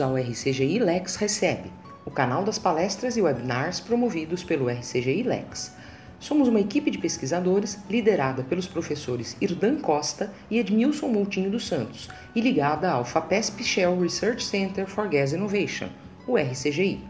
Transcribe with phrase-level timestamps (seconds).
[0.00, 1.70] ao RCGI Lex Recebe,
[2.04, 5.76] o canal das palestras e webinars promovidos pelo RCGI Lex.
[6.18, 12.08] Somos uma equipe de pesquisadores liderada pelos professores Irdan Costa e Edmilson Moutinho dos Santos
[12.34, 15.88] e ligada ao FAPESP Shell Research Center for Gas Innovation,
[16.26, 17.02] o RCGI.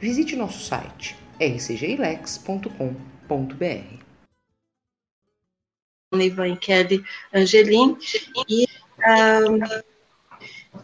[0.00, 4.04] Visite nosso site rcgilex.com.br.
[6.12, 7.04] Ivan Kelly
[7.34, 7.98] Angelim
[8.48, 8.66] e
[9.06, 9.58] um,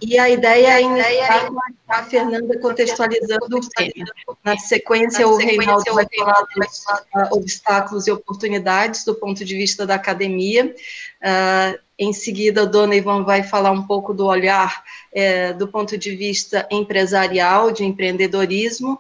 [0.01, 4.07] e a ideia é iniciar com a Fernanda contextualizando o tema.
[4.45, 9.87] Na sequência, o Reinaldo vai falar dos uh, obstáculos e oportunidades do ponto de vista
[9.87, 10.75] da academia.
[11.21, 15.99] Uh, em seguida, a dona Ivan vai falar um pouco do olhar uh, do ponto
[15.99, 18.99] de vista empresarial, de empreendedorismo.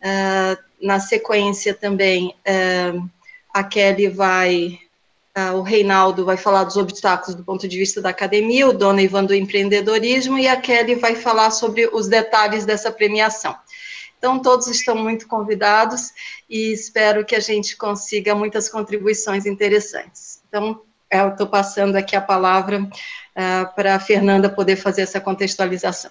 [0.00, 2.34] Uh, na sequência, também,
[3.54, 4.78] a Kelly vai
[5.54, 9.24] o Reinaldo vai falar dos obstáculos do ponto de vista da academia, o Dona Ivan
[9.24, 13.56] do empreendedorismo e a Kelly vai falar sobre os detalhes dessa premiação.
[14.16, 16.12] Então, todos estão muito convidados
[16.48, 20.40] e espero que a gente consiga muitas contribuições interessantes.
[20.48, 26.10] Então, eu estou passando aqui a palavra uh, para a Fernanda poder fazer essa contextualização.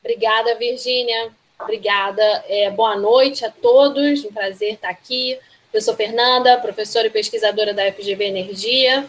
[0.00, 1.30] Obrigada, Virgínia.
[1.60, 2.22] Obrigada.
[2.48, 4.24] É, boa noite a todos.
[4.24, 5.38] Um prazer estar aqui.
[5.74, 9.06] Eu sou Fernanda, professora e pesquisadora da FGV Energia.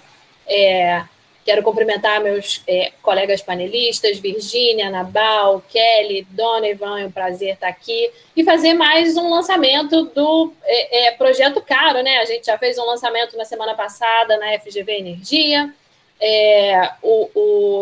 [0.47, 1.03] É,
[1.45, 8.09] quero cumprimentar meus é, colegas panelistas, Virgínia, Nabal, Kelly, Donovan, é um prazer estar aqui.
[8.35, 12.17] E fazer mais um lançamento do é, é Projeto Caro, né?
[12.17, 15.71] A gente já fez um lançamento na semana passada na FGV Energia.
[16.19, 17.29] É, o,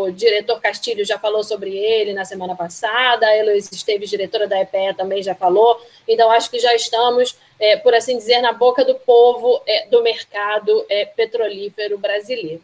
[0.07, 4.59] o, diretor Castilho já falou sobre ele na semana passada, a Heloísa Esteves, diretora da
[4.59, 5.79] EPE, também já falou.
[6.07, 10.03] Então, acho que já estamos, é, por assim dizer, na boca do povo é, do
[10.03, 12.61] mercado é, petrolífero brasileiro.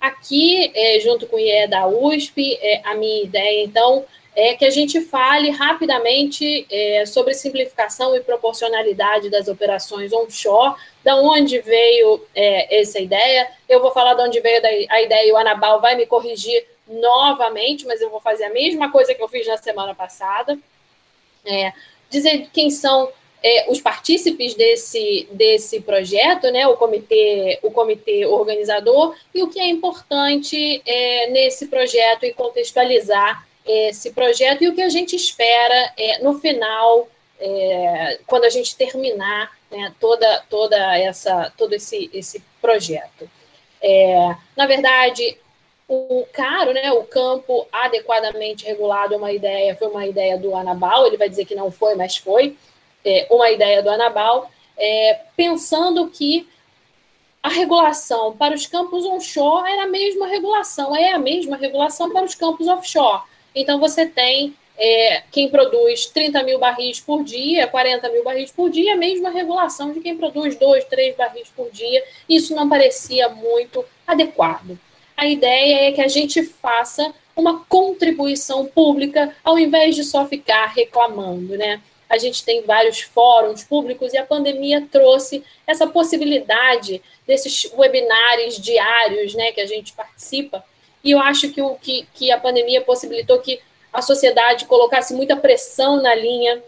[0.00, 4.04] Aqui, é, junto com o IE da USP, é, a minha ideia, então,
[4.36, 11.16] é que a gente fale rapidamente é, sobre simplificação e proporcionalidade das operações onshore, da
[11.16, 13.50] onde veio essa ideia.
[13.68, 17.84] Eu vou falar de onde veio a ideia e o Anabal vai me corrigir novamente,
[17.86, 20.56] mas eu vou fazer a mesma coisa que eu fiz na semana passada.
[22.08, 23.10] Dizer quem são
[23.42, 29.60] é, os partícipes desse, desse projeto, né, o comitê, o comitê organizador, e o que
[29.60, 35.92] é importante é, nesse projeto e contextualizar esse projeto e o que a gente espera
[35.96, 42.42] é, no final, é, quando a gente terminar né, toda, toda essa, todo esse, esse
[42.60, 43.30] projeto.
[43.80, 45.38] É, na verdade,
[45.86, 51.06] o caro, né, o campo adequadamente regulado é uma ideia, foi uma ideia do Anabal,
[51.06, 52.56] ele vai dizer que não foi, mas foi
[53.04, 56.48] é, uma ideia do Anabal, é, pensando que
[57.42, 62.24] a regulação para os campos onshore era a mesma regulação, é a mesma regulação para
[62.24, 63.22] os campos offshore.
[63.54, 68.70] Então, você tem é, quem produz 30 mil barris por dia, 40 mil barris por
[68.70, 72.04] dia, a mesma regulação de quem produz 2, 3 barris por dia.
[72.28, 74.78] Isso não parecia muito adequado.
[75.16, 80.66] A ideia é que a gente faça uma contribuição pública ao invés de só ficar
[80.66, 81.80] reclamando, né?
[82.08, 89.34] A gente tem vários fóruns públicos e a pandemia trouxe essa possibilidade desses webinários diários,
[89.34, 90.64] né, que a gente participa,
[91.02, 93.60] e eu acho que, o, que, que a pandemia possibilitou que
[93.92, 96.62] a sociedade colocasse muita pressão na linha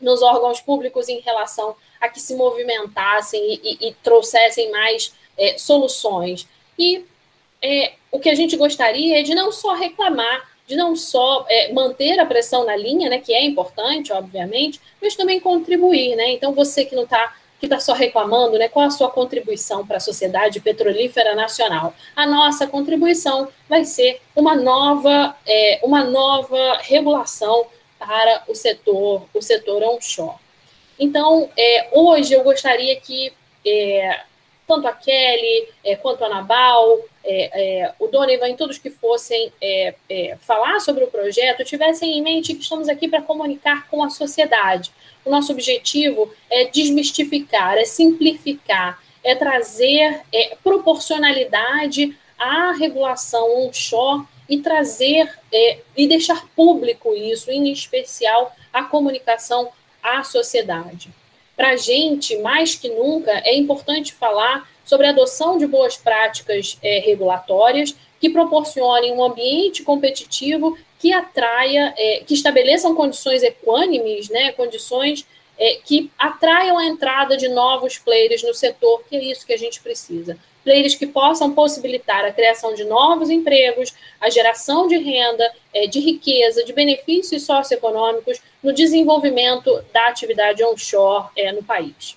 [0.00, 5.56] nos órgãos públicos em relação a que se movimentassem e, e, e trouxessem mais é,
[5.56, 6.46] soluções.
[6.78, 7.04] E
[7.62, 11.72] é, o que a gente gostaria é de não só reclamar, de não só é,
[11.72, 16.16] manter a pressão na linha, né, que é importante, obviamente, mas também contribuir.
[16.16, 16.32] Né?
[16.32, 18.68] Então, você que não está que está só reclamando, né?
[18.68, 21.94] Qual a sua contribuição para a sociedade petrolífera nacional?
[22.14, 27.66] A nossa contribuição vai ser uma nova, é, uma nova regulação
[27.98, 30.36] para o setor, o setor onshore.
[30.98, 33.32] Então, é, hoje eu gostaria que
[33.66, 34.20] é,
[34.66, 39.52] tanto a Kelly é, quanto a Nabal, é, é, o Donovan e todos que fossem
[39.60, 44.02] é, é, falar sobre o projeto tivessem em mente que estamos aqui para comunicar com
[44.02, 44.92] a sociedade.
[45.24, 54.58] O nosso objetivo é desmistificar, é simplificar, é trazer é, proporcionalidade à regulação onshore e
[54.58, 55.32] trazer
[55.96, 59.70] e deixar público isso, em especial a comunicação
[60.02, 61.10] à sociedade.
[61.56, 66.78] Para a gente, mais que nunca, é importante falar sobre a adoção de boas práticas
[66.82, 74.52] é, regulatórias que proporcionem um ambiente competitivo que atraia, é, que estabeleçam condições equânimes, né,
[74.52, 75.26] condições
[75.58, 79.58] é, que atraiam a entrada de novos players no setor, que é isso que a
[79.58, 80.38] gente precisa.
[80.64, 86.00] Players que possam possibilitar a criação de novos empregos, a geração de renda, é, de
[86.00, 92.16] riqueza, de benefícios socioeconômicos no desenvolvimento da atividade onshore é, no país.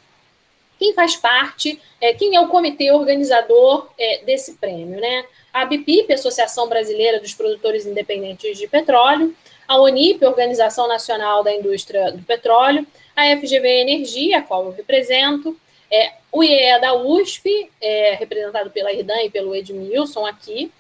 [0.80, 3.90] Quem faz parte, é, quem é o comitê organizador
[4.26, 5.26] desse prêmio, né?
[5.52, 9.36] A ABPIP, Associação Brasileira dos Produtores Independentes de Petróleo,
[9.68, 12.86] a ONIP, Organização Nacional da Indústria do Petróleo,
[13.16, 15.60] a FGV Energia, a qual eu represento,
[15.92, 20.72] é, o IEA da USP, é, representado pela Irdan e pelo Edmilson aqui,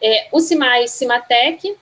[0.00, 1.76] é, o CIMAI Cimatec,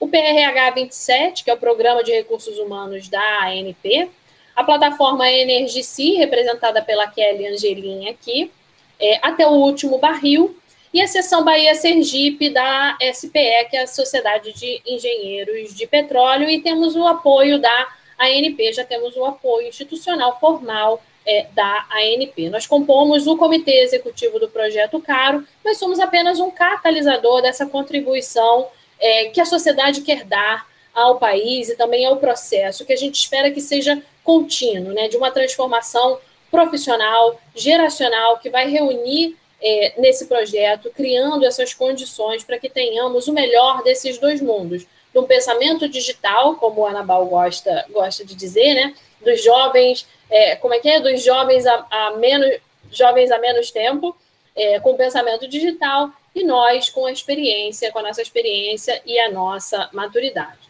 [0.00, 4.08] o PRH 27, que é o Programa de Recursos Humanos da ANP,
[4.54, 8.50] a plataforma Energici, representada pela Kelly Angelim aqui,
[8.98, 10.56] é, até o último barril,
[10.92, 16.48] e a seção Bahia Sergipe da SPE, que é a Sociedade de Engenheiros de Petróleo,
[16.48, 17.88] e temos o apoio da
[18.18, 22.48] ANP, já temos o apoio institucional formal é, da ANP.
[22.48, 28.66] Nós compomos o comitê executivo do projeto Caro, mas somos apenas um catalisador dessa contribuição
[28.98, 33.16] é, que a sociedade quer dar ao país e também ao processo, que a gente
[33.16, 36.18] espera que seja contínuo, né, de uma transformação
[36.50, 43.34] profissional, geracional, que vai reunir é, nesse projeto, criando essas condições para que tenhamos o
[43.34, 44.86] melhor desses dois mundos.
[45.12, 48.94] De um pensamento digital, como a Anabal gosta, gosta de dizer, né?
[49.24, 51.00] dos jovens, é, como é que é?
[51.00, 52.60] Dos jovens a, a menos,
[52.90, 54.16] jovens a menos tempo,
[54.54, 59.30] é, com pensamento digital, e nós com a experiência, com a nossa experiência e a
[59.30, 60.68] nossa maturidade.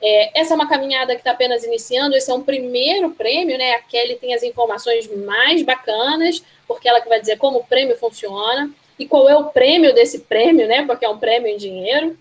[0.00, 3.72] É, essa é uma caminhada que está apenas iniciando, esse é um primeiro prêmio, né?
[3.72, 7.96] A Kelly tem as informações mais bacanas, porque ela que vai dizer como o prêmio
[7.96, 10.84] funciona e qual é o prêmio desse prêmio, né?
[10.86, 12.16] Porque é um prêmio em dinheiro.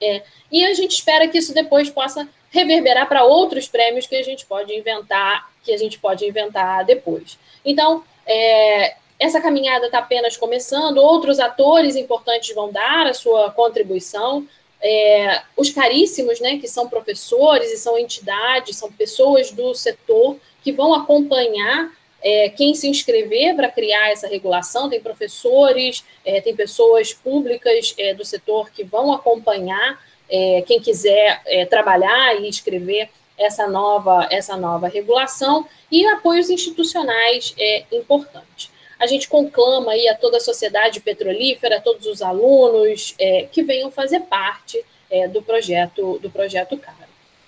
[0.00, 0.22] É,
[0.52, 4.46] e a gente espera que isso depois possa reverberar para outros prêmios que a gente
[4.46, 7.38] pode inventar, que a gente pode inventar depois.
[7.64, 14.46] Então, é, essa caminhada está apenas começando, outros atores importantes vão dar a sua contribuição
[14.82, 20.72] é, os caríssimos, né, que são professores e são entidades, são pessoas do setor que
[20.72, 21.92] vão acompanhar
[22.22, 24.88] é, quem se inscrever para criar essa regulação.
[24.88, 31.40] Tem professores, é, tem pessoas públicas é, do setor que vão acompanhar é, quem quiser
[31.46, 39.06] é, trabalhar e escrever essa nova, essa nova regulação e apoios institucionais é importantes a
[39.06, 43.90] gente conclama aí a toda a sociedade petrolífera, a todos os alunos é, que venham
[43.90, 46.96] fazer parte é, do projeto do projeto Caro.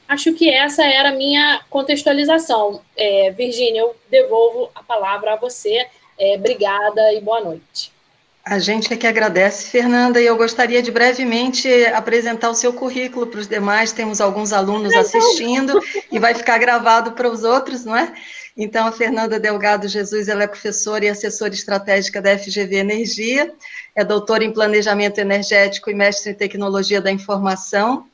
[0.06, 2.81] Acho que essa era a minha contextualização.
[2.96, 5.87] É, Virgínia, eu devolvo a palavra a você.
[6.19, 7.93] É, obrigada e boa noite.
[8.50, 13.27] A gente é que agradece, Fernanda, e eu gostaria de brevemente apresentar o seu currículo
[13.27, 13.93] para os demais.
[13.93, 15.79] Temos alguns alunos assistindo
[16.11, 18.11] e vai ficar gravado para os outros, não é?
[18.56, 23.53] Então, a Fernanda Delgado Jesus, ela é professora e assessora estratégica da FGV Energia,
[23.95, 28.06] é doutora em Planejamento Energético e mestre em Tecnologia da Informação,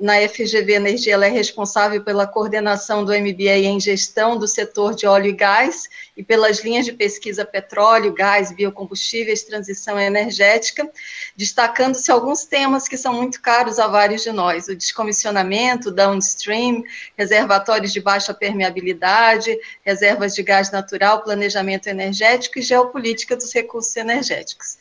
[0.00, 5.06] na FGV Energia, ela é responsável pela coordenação do MBA em gestão do setor de
[5.06, 10.90] óleo e gás e pelas linhas de pesquisa petróleo, gás, biocombustíveis, transição energética,
[11.36, 16.82] destacando-se alguns temas que são muito caros a vários de nós: o descomissionamento, downstream,
[17.14, 24.78] reservatórios de baixa permeabilidade, reservas de gás natural, planejamento energético e geopolítica dos recursos energéticos.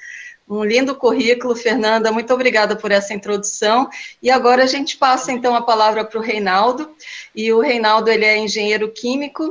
[0.47, 2.11] Um lindo currículo, Fernanda.
[2.11, 3.89] Muito obrigada por essa introdução.
[4.21, 6.95] E agora a gente passa então a palavra para o Reinaldo.
[7.33, 9.43] E o Reinaldo ele é engenheiro químico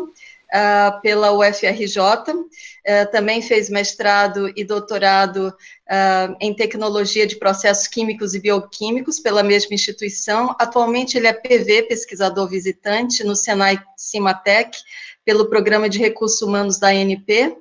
[0.55, 1.99] uh, pela UFRJ.
[1.99, 2.49] Uh,
[2.87, 9.43] ah, também fez mestrado e doutorado uh, em tecnologia de processos químicos e bioquímicos pela
[9.43, 10.55] mesma instituição.
[10.61, 14.79] Atualmente ele é PV, pesquisador visitante no Senai Cimatec,
[15.25, 17.57] pelo Programa de Recursos Humanos da ANP.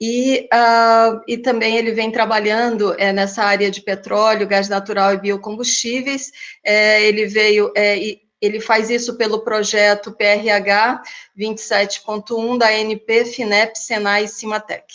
[0.00, 5.20] E, uh, e também ele vem trabalhando é, nessa área de petróleo, gás natural e
[5.20, 6.30] biocombustíveis.
[6.64, 7.98] É, ele veio, é,
[8.40, 11.02] ele faz isso pelo projeto PRH
[11.36, 14.86] 27.1 da ANP, FINEP, Senai e Cimatec.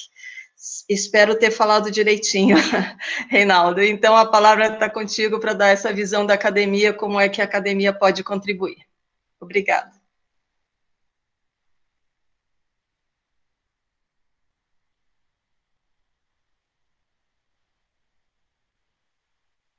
[0.87, 2.55] Espero ter falado direitinho,
[3.29, 3.83] Reinaldo.
[3.83, 7.45] Então, a palavra está contigo para dar essa visão da academia, como é que a
[7.45, 8.77] academia pode contribuir.
[9.41, 10.02] Obrigada.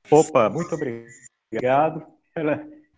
[0.09, 2.05] Opa, muito obrigado.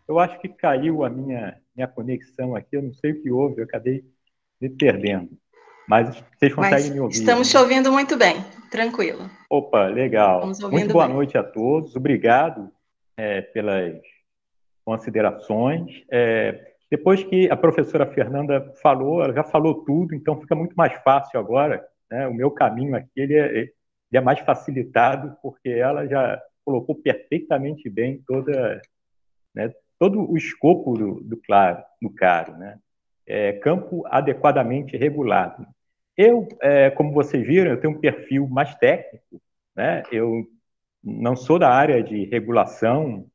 [0.07, 3.61] Eu acho que caiu a minha, minha conexão aqui, eu não sei o que houve,
[3.61, 4.03] eu acabei
[4.59, 5.29] me perdendo.
[5.87, 7.13] Mas vocês conseguem Mas me ouvir?
[7.15, 7.51] Estamos né?
[7.51, 9.29] te ouvindo muito bem, tranquilo.
[9.49, 10.45] Opa, legal.
[10.45, 11.15] Muito boa bem.
[11.15, 12.69] noite a todos, obrigado
[13.15, 13.95] é, pelas
[14.83, 16.03] considerações.
[16.11, 20.93] É, depois que a professora Fernanda falou, ela já falou tudo, então fica muito mais
[21.03, 23.73] fácil agora né, o meu caminho aqui ele é, ele
[24.13, 28.81] é mais facilitado porque ela já colocou perfeitamente bem toda,
[29.55, 32.77] né, todo o escopo do, do, claro, do caro, né?
[33.25, 35.65] É, campo adequadamente regulado.
[36.17, 39.41] Eu, é, como vocês viram, eu tenho um perfil mais técnico,
[39.73, 40.03] né?
[40.11, 40.45] Eu
[41.01, 43.25] não sou da área de regulação,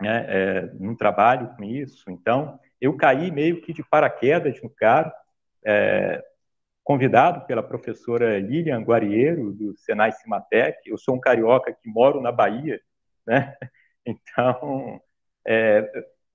[0.00, 0.26] né?
[0.28, 5.12] É, não trabalho com isso, então eu caí meio que de paraquedas no caro,
[5.64, 6.20] é,
[6.84, 10.78] convidado pela professora Lilian Guarieiro, do Senai Cimatec.
[10.86, 12.80] Eu sou um carioca que moro na Bahia,
[13.26, 13.56] né?
[14.04, 15.00] Então,
[15.46, 15.88] é,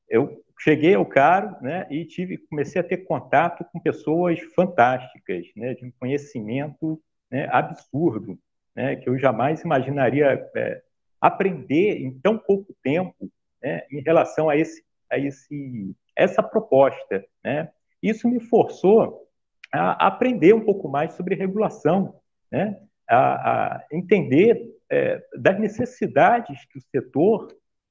[0.08, 5.74] eu cheguei ao Caro né, e tive, comecei a ter contato com pessoas fantásticas, né,
[5.74, 8.40] de um conhecimento né, absurdo,
[8.74, 10.82] né, que eu jamais imaginaria é,
[11.20, 13.30] aprender em tão pouco tempo
[13.62, 17.26] né, em relação a, esse, a esse, essa proposta.
[17.44, 17.70] Né.
[18.02, 19.27] Isso me forçou
[19.74, 22.16] a aprender um pouco mais sobre regulação,
[22.52, 27.48] né, a, a entender é, das necessidades que o setor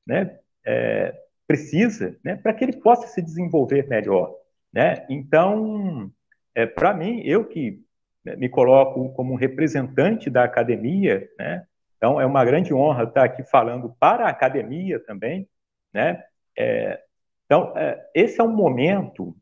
[0.06, 1.14] né, é,
[1.47, 4.35] precisa né, para que ele possa se desenvolver melhor.
[4.73, 5.06] Né?
[5.09, 6.11] Então,
[6.54, 7.85] é, para mim, eu que
[8.25, 11.64] me coloco como um representante da academia, né?
[11.97, 15.49] então é uma grande honra estar aqui falando para a academia também.
[15.95, 16.23] Né?
[16.59, 17.00] É,
[17.45, 19.37] então, é, esse é um momento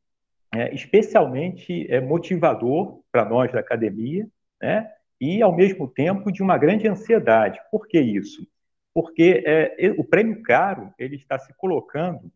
[0.54, 4.26] é, especialmente é, motivador para nós da academia,
[4.60, 4.88] né?
[5.20, 7.60] e, ao mesmo tempo, de uma grande ansiedade.
[7.70, 8.46] Por que isso?
[8.94, 12.30] porque é, o prêmio caro ele está se colocando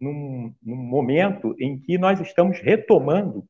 [0.00, 3.44] num, num, momento em que nós estamos retomando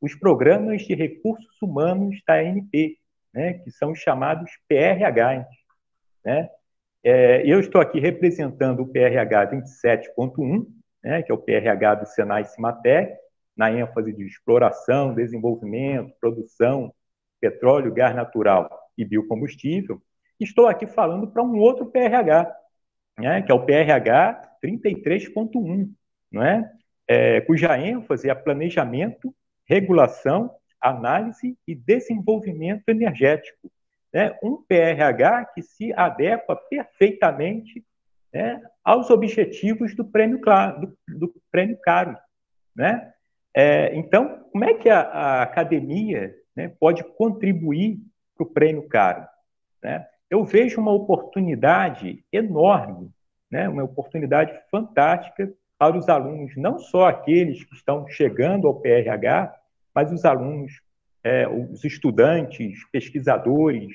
[0.00, 2.96] os programas de recursos humanos da ANP,
[3.34, 5.46] né, que são os chamados PRH.
[6.24, 6.48] Né?
[7.04, 10.66] É, eu estou aqui representando o PRH 27.1,
[11.04, 13.18] né, que é o PRH do Senai Cimatec,
[13.58, 16.94] na ênfase de exploração, desenvolvimento, produção,
[17.40, 20.00] petróleo, gás natural e biocombustível,
[20.38, 22.56] estou aqui falando para um outro PRH,
[23.18, 25.90] né, que é o PRH 33.1,
[26.30, 26.72] não é?
[27.08, 27.40] é?
[27.40, 29.34] cuja ênfase é planejamento,
[29.64, 33.72] regulação, análise e desenvolvimento energético.
[34.12, 34.38] Né?
[34.40, 37.84] Um PRH que se adequa perfeitamente
[38.32, 42.16] né, aos objetivos do prêmio, do, do prêmio caro.
[42.74, 43.12] Né?
[43.54, 47.98] É, então, como é que a, a academia né, pode contribuir
[48.36, 49.26] para o prêmio caro?
[49.82, 50.06] Né?
[50.30, 53.10] eu vejo uma oportunidade enorme,
[53.50, 59.54] né, uma oportunidade fantástica para os alunos, não só aqueles que estão chegando ao PRH,
[59.94, 60.80] mas os alunos,
[61.24, 63.92] é, os estudantes, pesquisadores,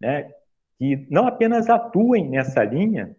[0.00, 0.30] né,
[0.78, 3.16] que não apenas atuem nessa linha,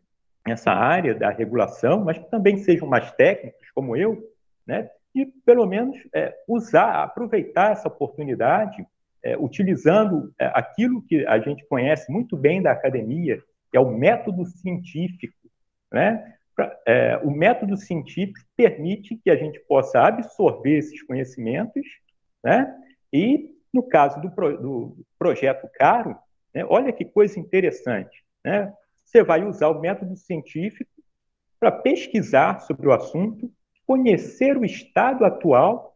[0.48, 4.32] nessa área da regulação, mas que também sejam mais técnicos, como eu,
[4.66, 8.86] né, e pelo menos é, usar, aproveitar essa oportunidade
[9.24, 13.42] é, utilizando é, aquilo que a gente conhece muito bem da academia,
[13.72, 15.50] que é o método científico.
[15.92, 16.36] Né?
[16.56, 21.86] Pra, é, o método científico permite que a gente possa absorver esses conhecimentos,
[22.44, 22.76] né?
[23.12, 26.16] e no caso do, pro, do projeto Caro,
[26.54, 28.24] né, olha que coisa interessante.
[28.46, 28.72] Né?
[29.04, 30.92] Você vai usar o método científico
[31.60, 33.52] para pesquisar sobre o assunto,
[33.86, 35.96] conhecer o estado atual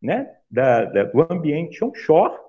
[0.00, 2.46] né, da, da, do ambiente onshore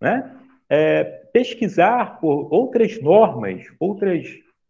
[0.00, 0.36] né?
[0.68, 4.26] É, pesquisar por outras normas, outras,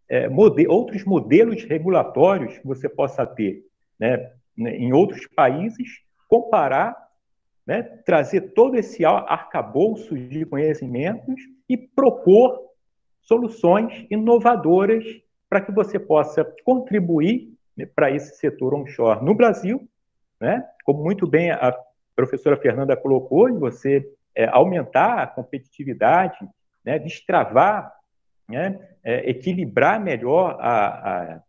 [0.09, 3.63] é, mode outros modelos regulatórios que você possa ter
[3.99, 6.97] né, em outros países, comparar,
[7.67, 12.59] né, trazer todo esse arcabouço de conhecimentos e propor
[13.21, 15.05] soluções inovadoras
[15.49, 19.25] para que você possa contribuir né, para esse setor onshore.
[19.25, 19.89] No Brasil,
[20.41, 21.77] né, como muito bem a
[22.15, 26.39] professora Fernanda colocou, e você é, aumentar a competitividade,
[26.85, 27.93] né, destravar,
[28.49, 31.41] né, é, equilibrar melhor a, a,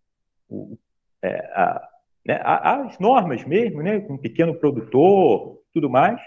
[0.50, 0.78] o,
[1.22, 1.88] é, a,
[2.26, 6.20] né, as normas mesmo, né, com um pequeno produtor, tudo mais,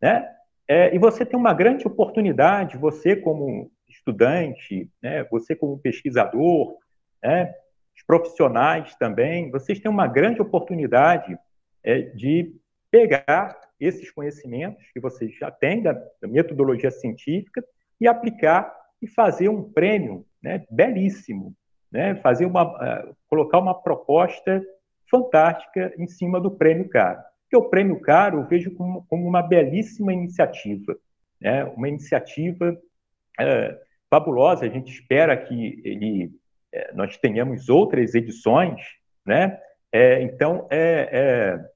[0.00, 0.28] né,
[0.68, 6.76] é, e você tem uma grande oportunidade, você como estudante, né, você como pesquisador,
[7.22, 7.54] né,
[7.96, 11.36] os profissionais também, vocês têm uma grande oportunidade
[11.84, 12.54] é, de
[12.90, 17.64] pegar esses conhecimentos que vocês já têm da, da metodologia científica
[18.00, 21.54] e aplicar e fazer um prêmio né, belíssimo,
[21.90, 24.62] né, fazer uma, uh, colocar uma proposta
[25.10, 27.20] fantástica em cima do prêmio caro.
[27.42, 30.96] Porque o prêmio caro eu vejo como, como uma belíssima iniciativa,
[31.40, 34.64] né, uma iniciativa uh, fabulosa.
[34.64, 36.30] A gente espera que ele,
[36.94, 38.80] nós tenhamos outras edições,
[39.24, 39.58] né?
[39.92, 41.72] É, então, é, é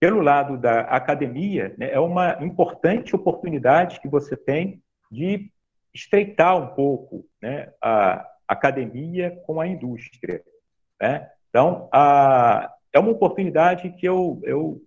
[0.00, 5.48] pelo lado da academia, né, é uma importante oportunidade que você tem de
[5.94, 10.42] estreitar um pouco né, a academia com a indústria.
[11.00, 11.30] Né?
[11.48, 14.82] Então, a, é uma oportunidade que eu, eu,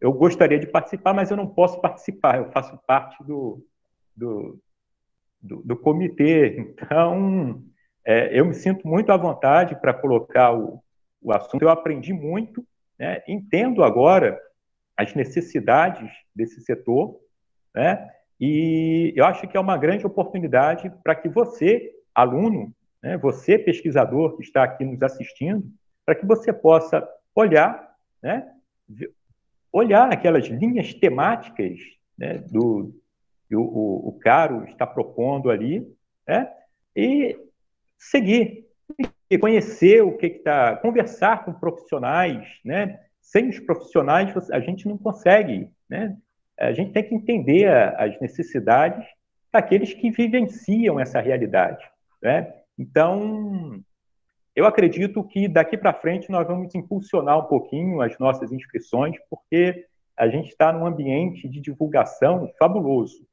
[0.00, 3.66] eu gostaria de participar, mas eu não posso participar, eu faço parte do,
[4.14, 4.60] do,
[5.42, 6.56] do, do comitê.
[6.56, 7.64] Então,
[8.06, 10.80] é, eu me sinto muito à vontade para colocar o,
[11.20, 11.60] o assunto.
[11.60, 12.64] Eu aprendi muito,
[12.96, 13.20] né?
[13.26, 14.40] entendo agora
[14.96, 17.18] as necessidades desse setor,
[17.74, 18.08] né?
[18.40, 22.72] e eu acho que é uma grande oportunidade para que você, aluno,
[23.02, 23.18] né?
[23.18, 25.68] você, pesquisador que está aqui nos assistindo,
[26.04, 28.48] para que você possa olhar, né?
[29.72, 31.76] olhar aquelas linhas temáticas
[32.16, 32.38] né?
[32.38, 32.94] do
[33.48, 35.84] que o, o, o Caro está propondo ali,
[36.26, 36.48] né?
[36.94, 37.36] e
[37.98, 38.66] seguir,
[39.28, 43.00] e conhecer o que está, conversar com profissionais, né?
[43.20, 46.16] Sem os profissionais a gente não consegue, né?
[46.58, 49.04] A gente tem que entender as necessidades
[49.52, 51.84] daqueles que vivenciam essa realidade,
[52.22, 52.52] né?
[52.78, 53.82] Então,
[54.54, 59.86] eu acredito que daqui para frente nós vamos impulsionar um pouquinho as nossas inscrições, porque
[60.16, 63.26] a gente está num ambiente de divulgação fabuloso.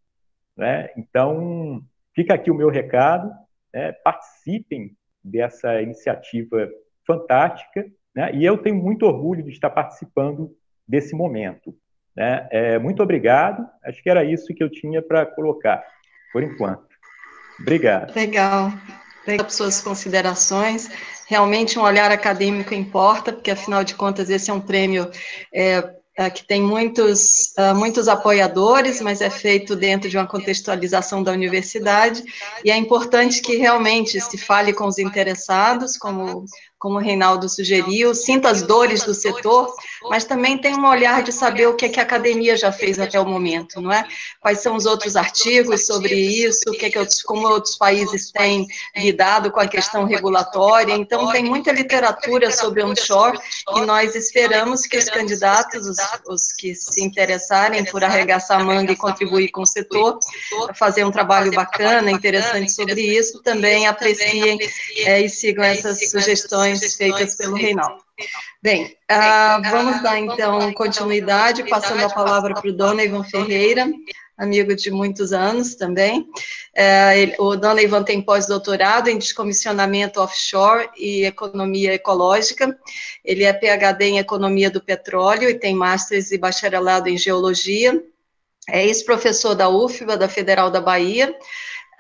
[0.55, 0.89] Né?
[0.98, 1.82] Então,
[2.13, 3.32] fica aqui o meu recado,
[3.74, 3.92] né?
[3.92, 6.70] participem dessa iniciativa
[7.06, 8.34] fantástica, né?
[8.34, 10.56] e eu tenho muito orgulho de estar participando
[10.88, 11.75] desse momento.
[12.15, 12.48] Né?
[12.51, 15.84] É, muito obrigado, acho que era isso que eu tinha para colocar,
[16.32, 16.94] por enquanto.
[17.60, 18.15] Obrigado.
[18.15, 18.72] Legal.
[19.25, 20.89] Legal suas considerações.
[21.27, 25.10] Realmente um olhar acadêmico importa, porque afinal de contas esse é um prêmio
[25.53, 25.82] é,
[26.34, 32.24] que tem muitos, uh, muitos apoiadores, mas é feito dentro de uma contextualização da universidade,
[32.63, 36.46] e é importante que realmente se fale com os interessados, como
[36.84, 39.74] como o Reinaldo sugeriu, sinta as dores do setor,
[40.10, 43.00] mas também tem um olhar de saber o que, é que a academia já fez
[43.00, 44.06] até o momento, não é?
[44.42, 48.32] Quais são os outros artigos sobre isso, o que, é que outros, como outros países
[48.32, 48.67] têm
[48.98, 50.93] lidado com a questão regulatória.
[50.93, 53.39] Então, tem muita literatura sobre onshore
[53.78, 58.91] e nós esperamos que os candidatos, os, os que se interessarem por arregaçar a manga
[58.91, 60.19] e contribuir com o setor,
[60.76, 64.60] fazer um trabalho bacana, interessante sobre isso, também apreciem
[64.98, 68.01] é, e sigam essas sugestões feitas pelo Reinaldo.
[68.62, 73.91] Bem, uh, vamos dar então continuidade, passando a palavra para o Dona Ivan Ferreira,
[74.38, 76.21] amigo de muitos anos também.
[76.21, 82.77] Uh, ele, o Dona Ivan tem pós-doutorado em descomissionamento offshore e economia ecológica.
[83.23, 88.01] Ele é PhD em economia do petróleo e tem masters e bacharelado em geologia.
[88.69, 91.36] É ex-professor da UFBA, da Federal da Bahia.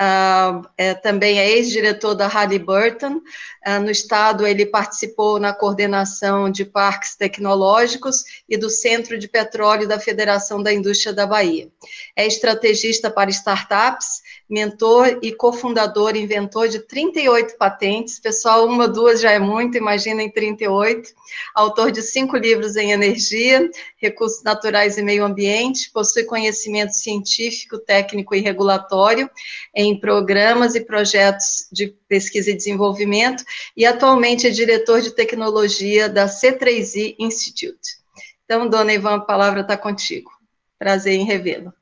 [0.01, 3.21] Uh, é, também é ex-diretor da Halliburton.
[3.65, 9.87] Uh, no estado, ele participou na coordenação de parques tecnológicos e do Centro de Petróleo
[9.87, 11.69] da Federação da Indústria da Bahia.
[12.15, 18.19] É estrategista para startups mentor e cofundador, inventor de 38 patentes.
[18.19, 21.09] Pessoal, uma, duas já é muito, imaginem 38.
[21.55, 25.91] Autor de cinco livros em energia, recursos naturais e meio ambiente.
[25.91, 29.29] Possui conhecimento científico, técnico e regulatório
[29.73, 33.43] em programas e projetos de pesquisa e desenvolvimento.
[33.75, 38.03] E atualmente é diretor de tecnologia da C3I Institute.
[38.45, 40.29] Então, dona Ivan, a palavra está contigo.
[40.77, 41.73] Prazer em revê-lo.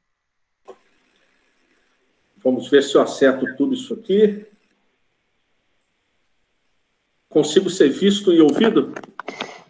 [2.43, 4.45] Vamos ver se eu acerto tudo isso aqui.
[7.29, 8.93] Consigo ser visto e ouvido?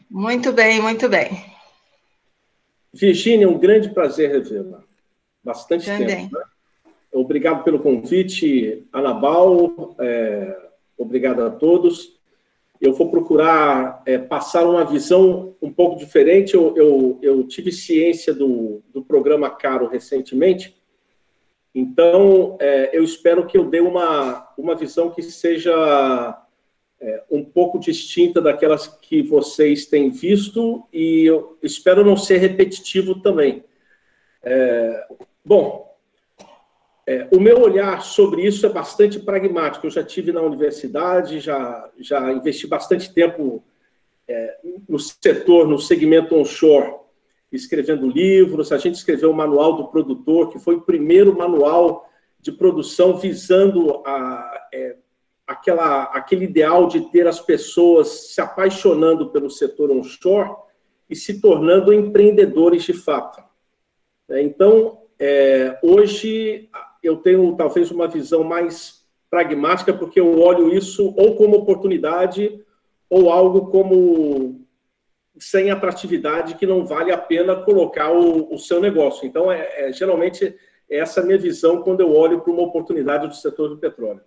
[0.09, 1.45] Muito bem, muito bem.
[2.93, 4.83] Virgínia, um grande prazer revê-la.
[5.43, 6.07] Bastante Também.
[6.07, 6.37] tempo.
[6.37, 6.43] Né?
[7.13, 9.95] Obrigado pelo convite, Anabal.
[9.99, 10.57] É,
[10.97, 12.17] obrigado a todos.
[12.79, 16.53] Eu vou procurar é, passar uma visão um pouco diferente.
[16.53, 20.80] Eu, eu, eu tive ciência do, do programa Caro recentemente
[21.73, 26.37] então, é, eu espero que eu dê uma, uma visão que seja
[26.99, 33.21] é, um pouco distinta daquelas que vocês têm visto e eu espero não ser repetitivo
[33.21, 33.63] também.
[34.43, 35.07] É,
[35.45, 35.95] bom,
[37.07, 39.87] é, o meu olhar sobre isso é bastante pragmático.
[39.87, 43.63] Eu já tive na universidade, já, já investi bastante tempo
[44.27, 44.57] é,
[44.89, 47.00] no setor, no segmento onshore
[47.51, 52.09] escrevendo livros, a gente escreveu o Manual do Produtor, que foi o primeiro manual
[52.39, 54.95] de produção visando a, é,
[55.45, 60.55] aquela, aquele ideal de ter as pessoas se apaixonando pelo setor onshore
[61.09, 63.43] e se tornando empreendedores de fato.
[64.29, 66.69] É, então, é, hoje
[67.03, 72.63] eu tenho talvez uma visão mais pragmática, porque eu olho isso ou como oportunidade
[73.09, 74.65] ou algo como
[75.39, 79.25] sem atratividade que não vale a pena colocar o, o seu negócio.
[79.25, 80.55] Então, é, é, geralmente,
[80.89, 84.21] essa é a minha visão quando eu olho para uma oportunidade do setor do petróleo.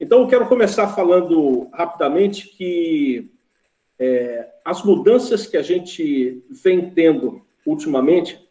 [0.00, 3.30] Então, eu quero começar falando rapidamente que
[3.98, 8.46] é, as mudanças que a gente vem tendo ultimamente,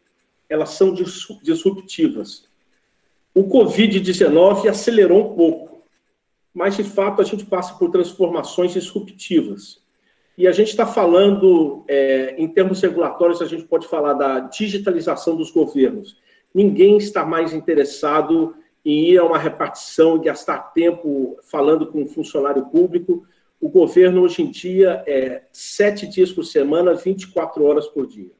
[0.49, 2.47] elas são disruptivas.
[3.35, 5.83] O Covid-19 acelerou um pouco,
[6.53, 9.82] mas, de fato, a gente passa por transformações disruptivas.
[10.37, 15.35] E a gente está falando, é, em termos regulatórios, a gente pode falar da digitalização
[15.35, 16.17] dos governos.
[16.53, 22.07] Ninguém está mais interessado em ir a uma repartição e gastar tempo falando com um
[22.07, 23.25] funcionário público.
[23.61, 28.31] O governo, hoje em dia, é sete dias por semana, 24 horas por dia.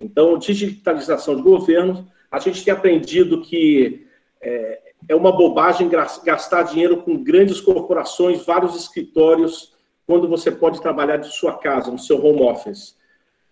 [0.00, 4.06] Então, digitalização de governos, a gente tem aprendido que
[4.40, 5.88] é, é uma bobagem
[6.24, 9.72] gastar dinheiro com grandes corporações, vários escritórios,
[10.06, 12.96] quando você pode trabalhar de sua casa, no seu home office.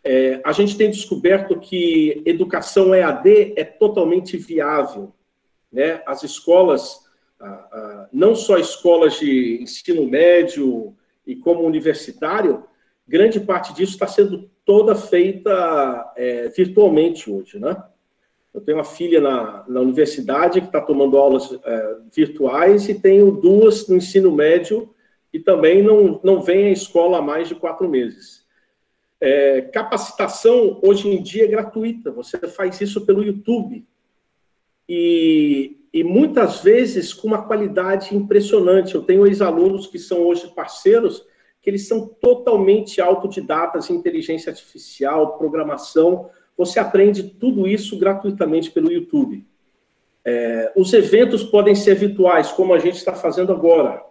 [0.02, 5.12] É, a gente tem descoberto que educação EAD é totalmente viável.
[5.72, 6.02] Né?
[6.06, 7.00] As escolas,
[8.12, 10.94] não só escolas de ensino médio
[11.26, 12.64] e como universitário,
[13.06, 17.76] grande parte disso está sendo toda feita é, virtualmente hoje, né?
[18.52, 23.30] Eu tenho uma filha na, na universidade que está tomando aulas é, virtuais e tenho
[23.32, 24.92] duas no ensino médio
[25.32, 28.44] e também não, não vem à escola há mais de quatro meses.
[29.20, 32.10] É, capacitação, hoje em dia, é gratuita.
[32.10, 33.86] Você faz isso pelo YouTube.
[34.88, 38.94] E, e muitas vezes com uma qualidade impressionante.
[38.94, 41.24] Eu tenho ex-alunos que são hoje parceiros,
[41.62, 48.92] que eles são totalmente autodidatas em inteligência artificial, programação, você aprende tudo isso gratuitamente pelo
[48.92, 49.46] YouTube.
[50.22, 54.04] É, os eventos podem ser virtuais, como a gente está fazendo agora.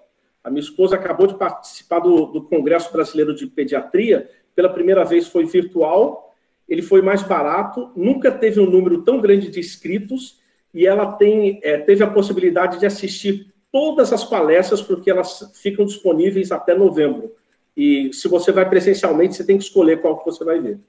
[0.43, 5.27] A minha esposa acabou de participar do, do Congresso Brasileiro de Pediatria, pela primeira vez
[5.27, 6.35] foi virtual,
[6.67, 10.39] ele foi mais barato, nunca teve um número tão grande de inscritos,
[10.73, 15.85] e ela tem, é, teve a possibilidade de assistir todas as palestras, porque elas ficam
[15.85, 17.35] disponíveis até novembro.
[17.75, 20.79] E se você vai presencialmente, você tem que escolher qual que você vai ver.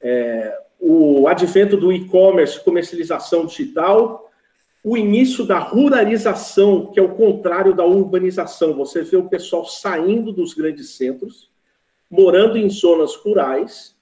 [0.00, 4.23] É, o advento do e-commerce, comercialização digital,
[4.84, 8.74] o início da ruralização, que é o contrário da urbanização.
[8.74, 11.50] Você vê o pessoal saindo dos grandes centros,
[12.10, 13.96] morando em zonas rurais,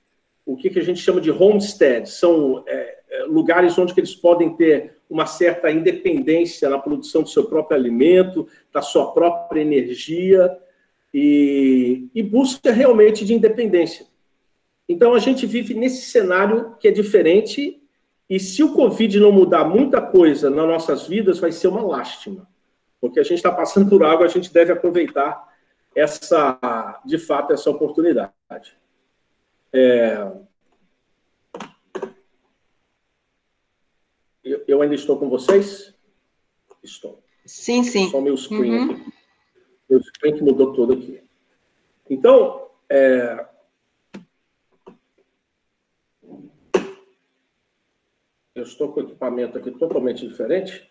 [0.44, 4.96] o que, a gente chama de homestead, são é, é lugares onde eles podem ter
[5.08, 10.50] uma certa independência na produção do seu próprio alimento, da sua própria energia,
[11.14, 14.06] e, e busca realmente de independência.
[14.88, 17.81] Então, a gente vive nesse cenário que é diferente,
[18.32, 22.48] e se o Covid não mudar muita coisa nas nossas vidas, vai ser uma lástima.
[22.98, 25.54] Porque a gente está passando por algo, a gente deve aproveitar
[25.94, 26.58] essa,
[27.04, 28.32] de fato, essa oportunidade.
[29.70, 30.32] É...
[34.42, 35.94] Eu, eu, ainda estou com vocês?
[36.82, 37.22] Estou.
[37.44, 38.08] Sim, sim.
[38.08, 38.92] Só meu screen uhum.
[38.92, 39.12] aqui.
[39.90, 41.22] Meu screen que mudou todo aqui.
[42.08, 43.46] Então, é,
[48.62, 50.88] eu estou com equipamento aqui totalmente diferente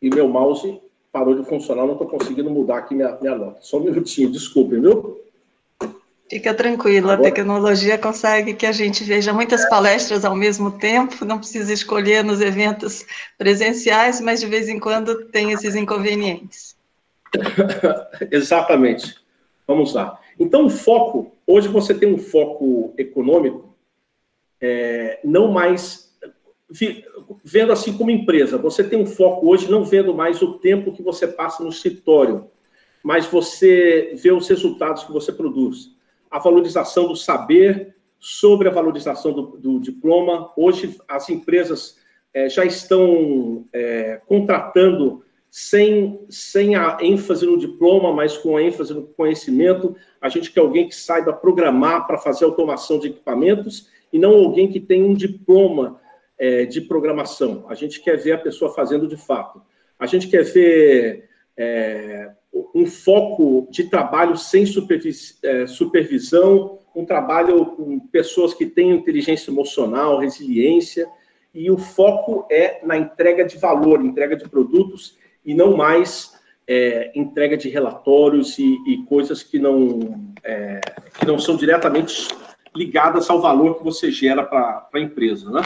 [0.00, 0.80] e meu mouse
[1.12, 3.58] parou de funcionar, não estou conseguindo mudar aqui minha, minha nota.
[3.60, 5.22] Só um minutinho, desculpem, viu?
[6.28, 7.28] Fica tranquilo, Agora...
[7.28, 12.24] a tecnologia consegue que a gente veja muitas palestras ao mesmo tempo, não precisa escolher
[12.24, 13.04] nos eventos
[13.38, 16.76] presenciais, mas de vez em quando tem esses inconvenientes.
[18.32, 19.14] Exatamente.
[19.66, 20.18] Vamos lá.
[20.38, 23.74] Então, o foco, hoje você tem um foco econômico,
[24.60, 26.05] é, não mais
[27.44, 31.02] vendo assim como empresa, você tem um foco hoje não vendo mais o tempo que
[31.02, 32.48] você passa no escritório,
[33.02, 35.90] mas você vê os resultados que você produz.
[36.30, 40.52] A valorização do saber sobre a valorização do, do diploma.
[40.56, 41.98] Hoje, as empresas
[42.34, 48.92] é, já estão é, contratando sem, sem a ênfase no diploma, mas com a ênfase
[48.92, 49.94] no conhecimento.
[50.20, 54.68] A gente quer alguém que saiba programar para fazer automação de equipamentos e não alguém
[54.68, 56.00] que tem um diploma
[56.38, 57.64] é, de programação.
[57.68, 59.62] A gente quer ver a pessoa fazendo de fato.
[59.98, 62.30] A gente quer ver é,
[62.74, 69.50] um foco de trabalho sem supervis, é, supervisão, um trabalho com pessoas que têm inteligência
[69.50, 71.08] emocional, resiliência,
[71.54, 76.34] e o foco é na entrega de valor, entrega de produtos, e não mais
[76.66, 80.80] é, entrega de relatórios e, e coisas que não, é,
[81.18, 82.28] que não são diretamente
[82.74, 85.50] ligadas ao valor que você gera para a empresa.
[85.50, 85.62] Né?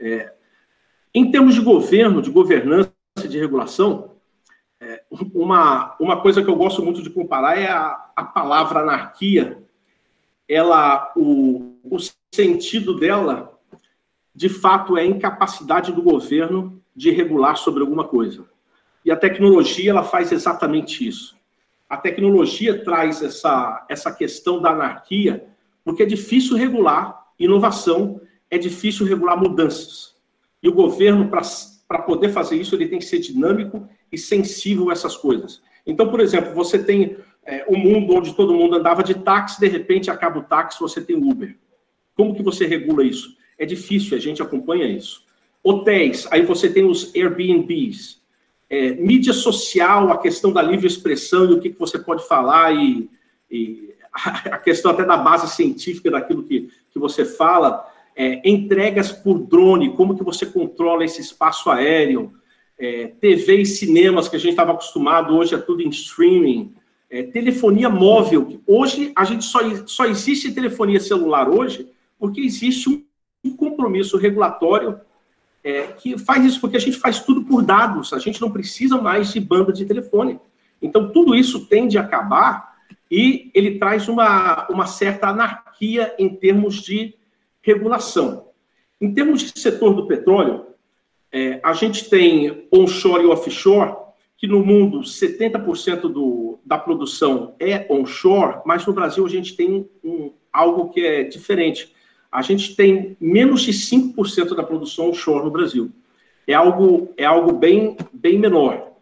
[0.00, 0.32] É,
[1.14, 2.92] em termos de governo, de governança,
[3.28, 4.16] de regulação,
[4.80, 5.02] é,
[5.34, 9.62] uma, uma coisa que eu gosto muito de comparar é a, a palavra anarquia.
[10.48, 11.96] Ela, o, o
[12.32, 13.58] sentido dela,
[14.34, 18.44] de fato, é a incapacidade do governo de regular sobre alguma coisa.
[19.04, 21.36] E a tecnologia, ela faz exatamente isso.
[21.88, 25.46] A tecnologia traz essa, essa questão da anarquia,
[25.84, 30.14] porque é difícil regular inovação, é difícil regular mudanças.
[30.62, 31.30] E o governo,
[31.86, 35.62] para poder fazer isso, ele tem que ser dinâmico e sensível a essas coisas.
[35.86, 39.68] Então, por exemplo, você tem é, um mundo onde todo mundo andava de táxi, de
[39.68, 41.56] repente acaba o táxi, você tem Uber.
[42.14, 43.36] Como que você regula isso?
[43.58, 45.24] É difícil, a gente acompanha isso.
[45.62, 48.18] Hotéis, aí você tem os Airbnbs.
[48.70, 52.74] É, mídia social, a questão da livre expressão e o que, que você pode falar
[52.74, 53.08] e,
[53.50, 57.86] e a questão até da base científica daquilo que, que você fala,
[58.18, 62.32] é, entregas por drone, como que você controla esse espaço aéreo,
[62.76, 66.74] é, TV e cinemas que a gente estava acostumado, hoje é tudo em streaming,
[67.08, 73.04] é, telefonia móvel, hoje a gente só, só existe telefonia celular hoje porque existe um,
[73.44, 75.00] um compromisso regulatório
[75.62, 79.00] é, que faz isso, porque a gente faz tudo por dados, a gente não precisa
[79.00, 80.40] mais de banda de telefone.
[80.82, 82.76] Então, tudo isso tende a acabar
[83.08, 87.17] e ele traz uma, uma certa anarquia em termos de
[87.68, 88.48] regulação.
[89.00, 90.66] Em termos de setor do petróleo,
[91.30, 93.94] é, a gente tem onshore e offshore,
[94.36, 99.88] que no mundo 70% do, da produção é onshore, mas no Brasil a gente tem
[100.02, 101.92] um, algo que é diferente.
[102.30, 105.90] A gente tem menos de 5% da produção onshore no Brasil.
[106.46, 108.92] É algo, é algo bem, bem menor.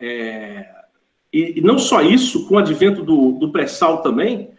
[0.00, 0.66] É,
[1.32, 4.53] e, e, não só isso, com o advento do, do pré-sal também,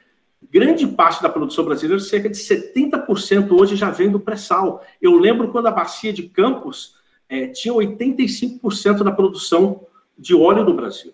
[0.55, 4.81] grande parte da produção brasileira, cerca de 70% hoje já vem do pré-sal.
[5.01, 6.95] Eu lembro quando a bacia de Campos
[7.27, 9.85] é, tinha 85% da produção
[10.17, 11.11] de óleo do Brasil.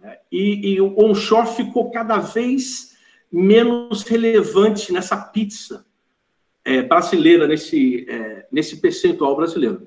[0.00, 0.16] Né?
[0.32, 2.96] E, e o onshore ficou cada vez
[3.30, 5.84] menos relevante nessa pizza
[6.64, 9.86] é, brasileira, nesse, é, nesse percentual brasileiro.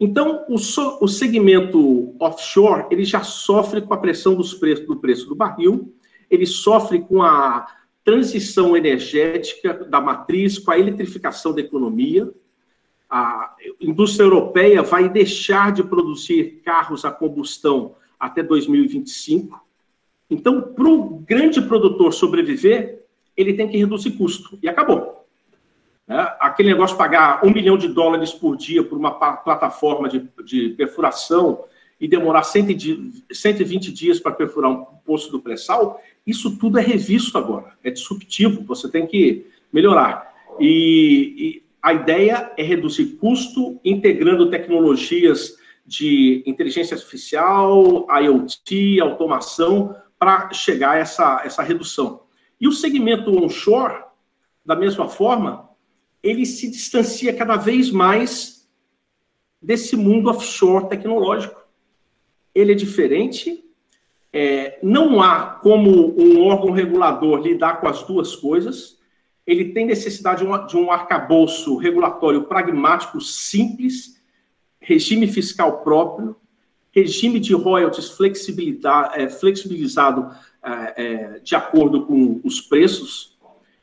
[0.00, 4.96] Então, o, so, o segmento offshore, ele já sofre com a pressão dos preços, do
[4.96, 5.94] preço do barril,
[6.28, 7.68] ele sofre com a
[8.06, 12.30] transição energética da matriz, com a eletrificação da economia.
[13.10, 19.60] A indústria europeia vai deixar de produzir carros a combustão até 2025.
[20.30, 23.04] Então, para o grande produtor sobreviver,
[23.36, 24.56] ele tem que reduzir custo.
[24.62, 25.26] E acabou.
[26.06, 26.16] Né?
[26.38, 30.70] Aquele negócio de pagar um milhão de dólares por dia por uma plataforma de, de
[30.70, 31.64] perfuração
[32.00, 37.72] e demorar 120 dias para perfurar um poço do pré-sal, isso tudo é revisto agora,
[37.82, 40.34] é disruptivo, você tem que melhorar.
[40.60, 45.56] E, e a ideia é reduzir custo, integrando tecnologias
[45.86, 52.22] de inteligência artificial, IoT, automação, para chegar a essa, essa redução.
[52.60, 54.02] E o segmento onshore,
[54.64, 55.70] da mesma forma,
[56.22, 58.68] ele se distancia cada vez mais
[59.62, 61.65] desse mundo offshore tecnológico.
[62.56, 63.62] Ele é diferente,
[64.32, 68.96] é, não há como um órgão regulador lidar com as duas coisas,
[69.46, 74.18] ele tem necessidade de um, de um arcabouço regulatório pragmático, simples,
[74.80, 76.34] regime fiscal próprio,
[76.92, 78.10] regime de royalties
[79.14, 80.30] é, flexibilizado
[80.62, 83.36] é, é, de acordo com os preços.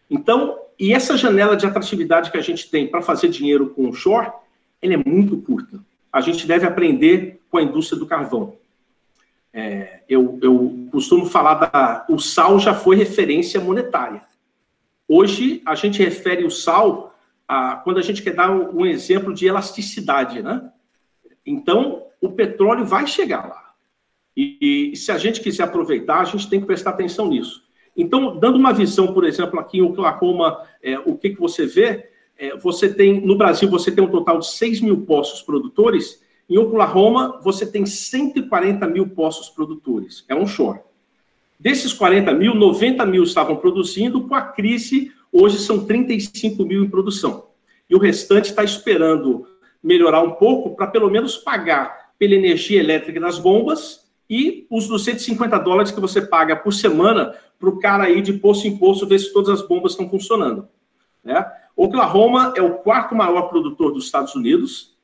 [0.10, 3.94] Então, e essa janela de atratividade que a gente tem para fazer dinheiro com o
[3.94, 4.36] short,
[4.82, 5.80] ela é muito curta.
[6.12, 8.58] A gente deve aprender com a indústria do carvão.
[9.54, 12.06] É, eu, eu costumo falar da.
[12.10, 14.24] O sal já foi referência monetária.
[15.08, 17.16] Hoje, a gente refere o sal
[17.48, 20.72] a, quando a gente quer dar um exemplo de elasticidade, né?
[21.46, 23.74] Então, o petróleo vai chegar lá.
[24.36, 27.64] E, e se a gente quiser aproveitar, a gente tem que prestar atenção nisso.
[27.96, 32.10] Então, dando uma visão, por exemplo, aqui em Oklahoma, é, o que, que você vê?
[32.36, 36.58] É, você tem, no Brasil, você tem um total de 6 mil poços produtores, em
[36.58, 40.80] Oklahoma, você tem 140 mil poços produtores, é um shore.
[41.60, 46.90] Desses 40 mil, 90 mil estavam produzindo, com a crise, hoje são 35 mil em
[46.90, 47.48] produção.
[47.90, 49.48] E o restante está esperando
[49.82, 55.58] melhorar um pouco para pelo menos pagar pela energia elétrica das bombas e os 250
[55.60, 59.20] dólares que você paga por semana para o cara ir de poço em poço ver
[59.20, 60.68] se todas as bombas estão funcionando.
[61.24, 61.46] Né?
[61.76, 64.96] Oklahoma é o quarto maior produtor dos Estados Unidos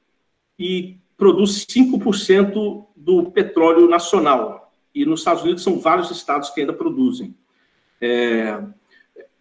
[0.58, 4.72] e produz 5% do petróleo nacional.
[4.96, 7.36] E nos Estados Unidos são vários estados que ainda produzem.
[8.02, 8.58] É...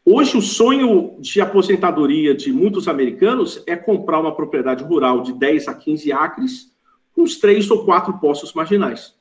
[0.05, 5.69] Hoje, o sonho de aposentadoria de muitos americanos é comprar uma propriedade rural de 10
[5.69, 6.73] a 15 acres,
[7.15, 9.15] com uns três ou quatro poços marginais.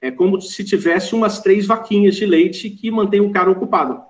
[0.00, 4.00] É como se tivesse umas três vaquinhas de leite que mantém o cara ocupado.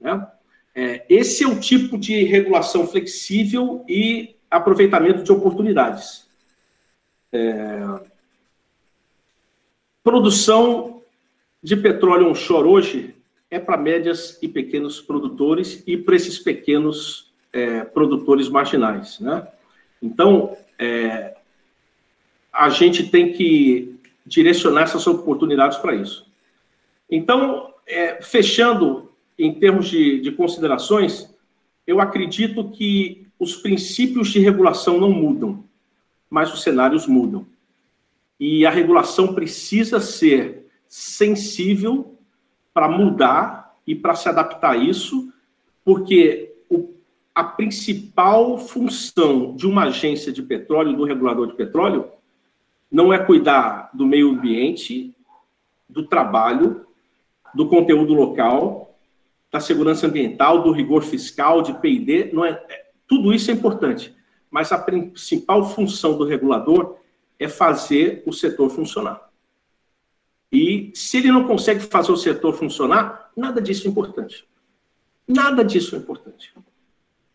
[0.00, 0.26] Né?
[0.74, 6.23] É, esse é o tipo de regulação flexível e aproveitamento de oportunidades.
[7.34, 8.00] É...
[10.04, 11.02] Produção
[11.60, 13.16] de petróleo onshore hoje
[13.50, 19.46] é para médias e pequenos produtores e para esses pequenos é, produtores marginais, né?
[20.00, 21.34] Então, é,
[22.52, 26.26] a gente tem que direcionar essas oportunidades para isso.
[27.10, 31.34] Então, é, fechando em termos de, de considerações,
[31.86, 35.64] eu acredito que os princípios de regulação não mudam,
[36.34, 37.46] mas os cenários mudam.
[38.40, 42.18] E a regulação precisa ser sensível
[42.72, 45.32] para mudar e para se adaptar a isso,
[45.84, 46.52] porque
[47.32, 52.10] a principal função de uma agência de petróleo, do regulador de petróleo,
[52.90, 55.14] não é cuidar do meio ambiente,
[55.88, 56.84] do trabalho,
[57.54, 58.98] do conteúdo local,
[59.52, 64.12] da segurança ambiental, do rigor fiscal, de P&D, não é, é, tudo isso é importante,
[64.54, 66.98] mas a principal função do regulador
[67.40, 69.28] é fazer o setor funcionar.
[70.52, 74.46] E se ele não consegue fazer o setor funcionar, nada disso é importante.
[75.26, 76.54] Nada disso é importante.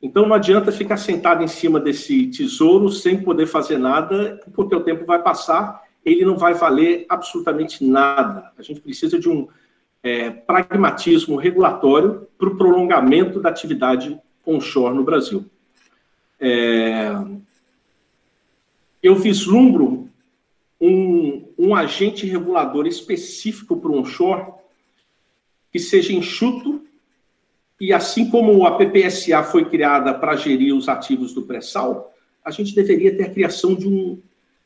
[0.01, 4.79] Então não adianta ficar sentado em cima desse tesouro sem poder fazer nada, porque o
[4.79, 8.53] tempo vai passar, ele não vai valer absolutamente nada.
[8.57, 9.45] A gente precisa de um
[10.01, 15.45] é, pragmatismo regulatório para o prolongamento da atividade onshore no Brasil.
[16.39, 17.11] É,
[19.03, 20.09] eu vislumbro
[20.79, 24.53] um, um agente regulador específico para o onshore
[25.71, 26.85] que seja enxuto
[27.79, 32.75] e assim como a PPSA foi criada para gerir os ativos do pré-sal, a gente
[32.75, 34.19] deveria ter a criação de um,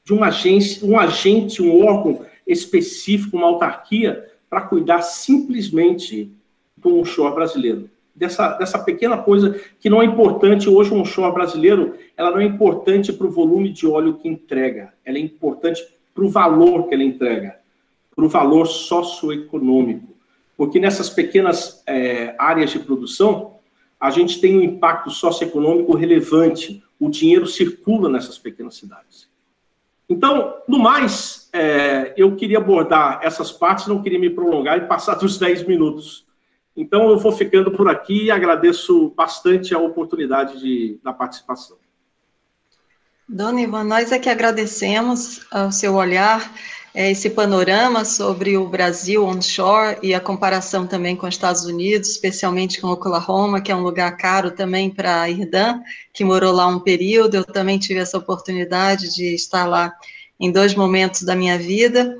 [0.03, 6.31] de uma agência, um agente, um órgão específico, uma autarquia, para cuidar simplesmente
[6.75, 7.89] do onshore brasileiro.
[8.15, 12.43] Dessa, dessa pequena coisa que não é importante hoje o onshore brasileiro, ela não é
[12.43, 16.93] importante para o volume de óleo que entrega, ela é importante para o valor que
[16.93, 17.59] ela entrega,
[18.15, 20.13] para o valor socioeconômico.
[20.55, 23.55] Porque nessas pequenas é, áreas de produção,
[23.99, 29.27] a gente tem um impacto socioeconômico relevante, o dinheiro circula nessas pequenas cidades.
[30.07, 35.15] Então, no mais, é, eu queria abordar essas partes, não queria me prolongar e passar
[35.15, 36.25] dos 10 minutos.
[36.75, 41.77] Então, eu vou ficando por aqui e agradeço bastante a oportunidade de, da participação.
[43.29, 46.53] Dona Ivan, nós é que agradecemos o seu olhar,
[46.95, 52.09] é, esse panorama sobre o Brasil onshore e a comparação também com os Estados Unidos,
[52.09, 55.81] especialmente com Oklahoma, que é um lugar caro também para a Irdan,
[56.13, 57.35] que morou lá um período.
[57.35, 59.91] Eu também tive essa oportunidade de estar lá
[60.39, 62.15] em dois momentos da minha vida.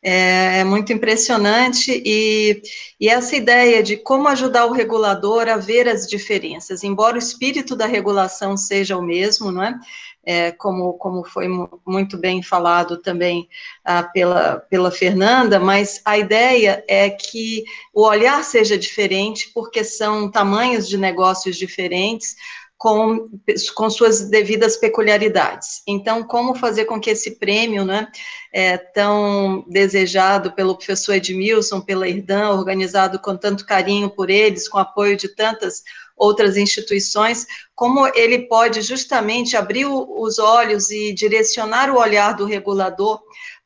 [0.00, 2.62] É, é, muito impressionante e,
[3.00, 7.74] e, essa ideia de como ajudar o regulador a ver as diferenças, embora o espírito
[7.74, 9.76] da regulação seja o mesmo, não é?
[10.24, 11.48] é como, como foi
[11.84, 13.48] muito bem falado também
[13.84, 20.30] ah, pela, pela Fernanda, mas a ideia é que o olhar seja diferente, porque são
[20.30, 22.36] tamanhos de negócios diferentes,
[22.78, 23.28] com,
[23.74, 25.82] com suas devidas peculiaridades.
[25.84, 28.06] Então, como fazer com que esse prêmio, né,
[28.52, 34.78] é, tão desejado pelo professor Edmilson, pela Irdan, organizado com tanto carinho por eles, com
[34.78, 35.82] apoio de tantas
[36.16, 43.20] outras instituições, como ele pode justamente abrir os olhos e direcionar o olhar do regulador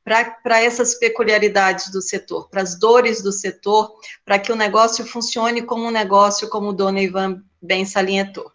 [0.05, 3.93] para essas peculiaridades do setor, para as dores do setor,
[4.25, 8.51] para que o negócio funcione como um negócio, como o Dona Ivan bem salientou.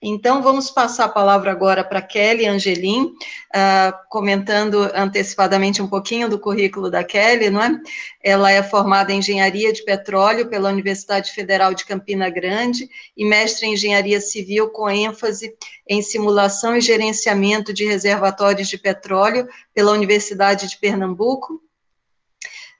[0.00, 6.38] Então, vamos passar a palavra agora para Kelly Angelim, uh, comentando antecipadamente um pouquinho do
[6.38, 7.76] currículo da Kelly, não é?
[8.22, 13.66] Ela é formada em Engenharia de Petróleo pela Universidade Federal de Campina Grande e mestre
[13.66, 15.52] em Engenharia Civil com ênfase
[15.88, 21.60] em simulação e gerenciamento de reservatórios de petróleo pela Universidade de Pernambuco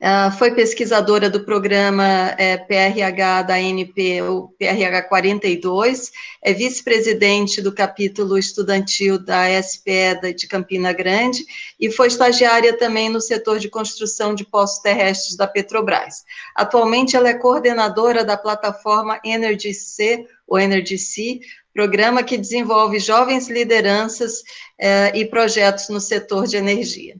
[0.00, 7.72] Uh, foi pesquisadora do programa é, PRH da ANP, o PRH 42, é vice-presidente do
[7.72, 11.44] capítulo estudantil da SPE de Campina Grande
[11.80, 16.24] e foi estagiária também no setor de construção de postos terrestres da Petrobras.
[16.54, 21.40] Atualmente ela é coordenadora da plataforma Energy C, ou Energy C,
[21.74, 24.40] programa que desenvolve jovens lideranças
[24.80, 27.16] uh, e projetos no setor de energia.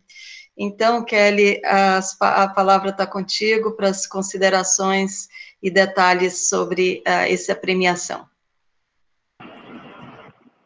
[0.61, 5.29] Então, Kelly, a palavra está contigo para as considerações
[5.63, 8.27] e detalhes sobre uh, essa premiação.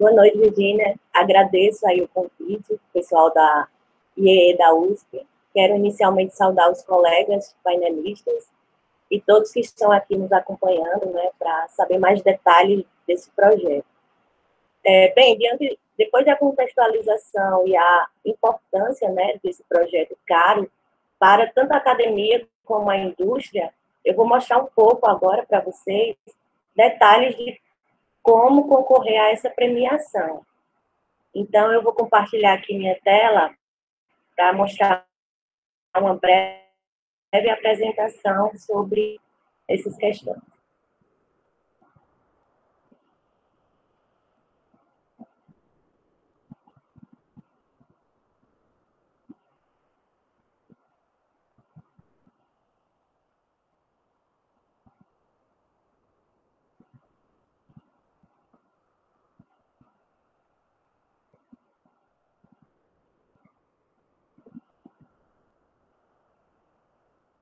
[0.00, 0.94] Boa noite, Virginia.
[1.12, 3.68] Agradeço aí o convite, pessoal da
[4.16, 5.26] IEE da USP.
[5.52, 8.50] Quero inicialmente saudar os colegas painelistas
[9.10, 13.84] e todos que estão aqui nos acompanhando, né, para saber mais detalhes desse projeto.
[14.82, 20.70] É, bem, diante depois da contextualização e a importância né, desse projeto caro
[21.18, 23.72] para tanto a academia como a indústria,
[24.04, 26.16] eu vou mostrar um pouco agora para vocês
[26.74, 27.60] detalhes de
[28.22, 30.44] como concorrer a essa premiação.
[31.34, 33.54] Então, eu vou compartilhar aqui minha tela
[34.34, 35.06] para mostrar
[35.96, 39.20] uma breve apresentação sobre
[39.68, 40.51] essas questões.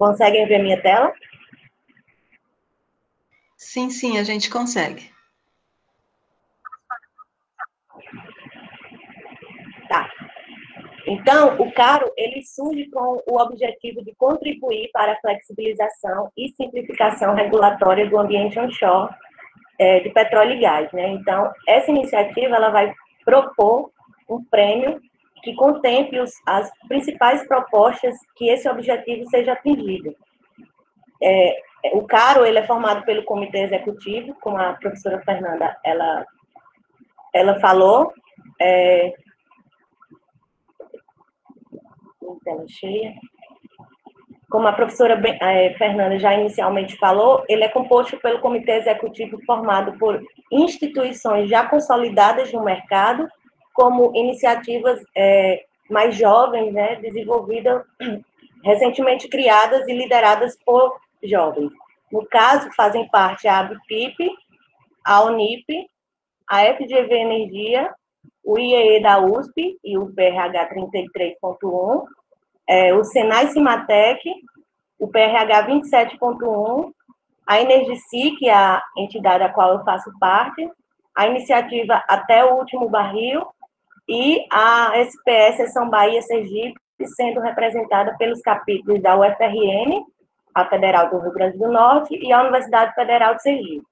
[0.00, 1.12] Conseguem ver minha tela?
[3.54, 5.12] Sim, sim, a gente consegue.
[9.90, 10.10] Tá.
[11.06, 17.34] Então, o caro, ele surge com o objetivo de contribuir para a flexibilização e simplificação
[17.34, 19.14] regulatória do ambiente onshore
[19.78, 21.08] é, de petróleo e gás, né?
[21.08, 22.90] Então, essa iniciativa, ela vai
[23.22, 23.92] propor
[24.30, 24.98] um prêmio
[25.42, 30.14] que contemple os, as principais propostas que esse objetivo seja atingido.
[31.22, 31.62] É,
[31.94, 36.26] o CARO ele é formado pelo Comitê Executivo, como a professora Fernanda ela,
[37.34, 38.12] ela falou.
[38.60, 39.14] É,
[42.44, 43.14] tela cheia.
[44.50, 49.96] Como a professora é, Fernanda já inicialmente falou, ele é composto pelo Comitê Executivo formado
[49.98, 50.20] por
[50.50, 53.28] instituições já consolidadas no mercado
[53.80, 57.82] como iniciativas é, mais jovens, né, desenvolvidas,
[58.62, 61.72] recentemente criadas e lideradas por jovens.
[62.12, 64.30] No caso, fazem parte a ABPIP,
[65.02, 65.88] a UNIP,
[66.46, 67.90] a FGV Energia,
[68.44, 72.04] o IEE da USP e o PRH 33.1,
[72.68, 74.30] é, o Senai Cimatec,
[74.98, 76.92] o PRH 27.1,
[77.46, 80.70] a Energicic, é a entidade a qual eu faço parte,
[81.16, 83.42] a iniciativa Até o Último Barril
[84.10, 86.74] e a SPS São Bahia Sergipe,
[87.16, 90.04] sendo representada pelos capítulos da UFRN,
[90.52, 93.86] a Federal do Rio Grande do Norte, e a Universidade Federal de Sergipe.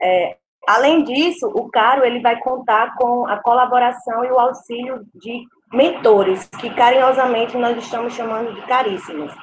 [0.00, 0.36] É,
[0.68, 6.46] além disso, o CARO ele vai contar com a colaboração e o auxílio de mentores,
[6.60, 9.34] que carinhosamente nós estamos chamando de caríssimos.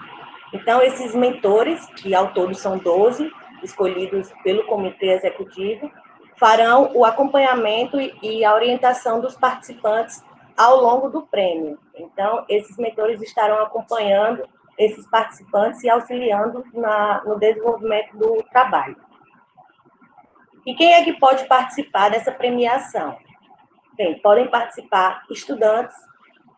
[0.53, 3.29] Então, esses mentores, que ao todo são 12,
[3.63, 5.91] escolhidos pelo Comitê Executivo,
[6.37, 10.23] farão o acompanhamento e a orientação dos participantes
[10.57, 11.77] ao longo do prêmio.
[11.95, 18.97] Então, esses mentores estarão acompanhando esses participantes e auxiliando na, no desenvolvimento do trabalho.
[20.65, 23.17] E quem é que pode participar dessa premiação?
[23.95, 25.95] Bem, podem participar estudantes,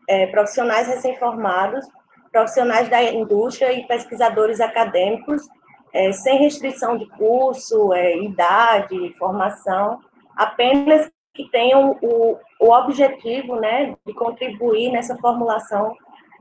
[0.07, 1.85] é, profissionais recém-formados,
[2.31, 5.47] profissionais da indústria e pesquisadores acadêmicos
[5.93, 9.99] é, sem restrição de curso, é, idade, formação,
[10.35, 15.95] apenas que tenham o, o objetivo né, de contribuir nessa formulação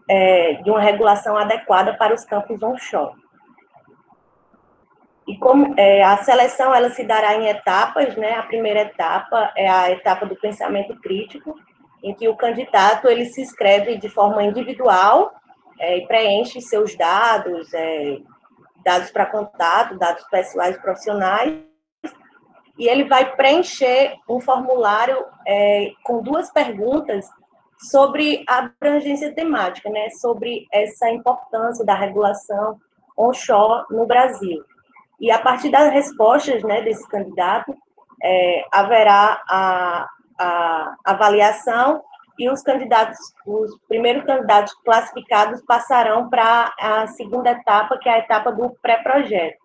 [0.09, 3.15] é, de uma regulação adequada para os campos onshore.
[5.27, 8.35] E como é, a seleção ela se dará em etapas, né?
[8.35, 11.59] A primeira etapa é a etapa do pensamento crítico,
[12.03, 15.33] em que o candidato ele se inscreve de forma individual
[15.81, 18.19] é, e preenche seus dados, é,
[18.87, 21.59] dados para contato, dados pessoais e profissionais,
[22.79, 27.27] e ele vai preencher um formulário é, com duas perguntas
[27.91, 32.79] sobre a abrangência temática, né, sobre essa importância da regulação
[33.19, 34.63] onshore no Brasil.
[35.21, 37.75] E a partir das respostas né, desse candidato,
[38.23, 40.09] é, haverá a,
[40.39, 42.03] a avaliação
[42.39, 48.19] e os candidatos, os primeiros candidatos classificados passarão para a segunda etapa, que é a
[48.19, 49.59] etapa do pré-projeto.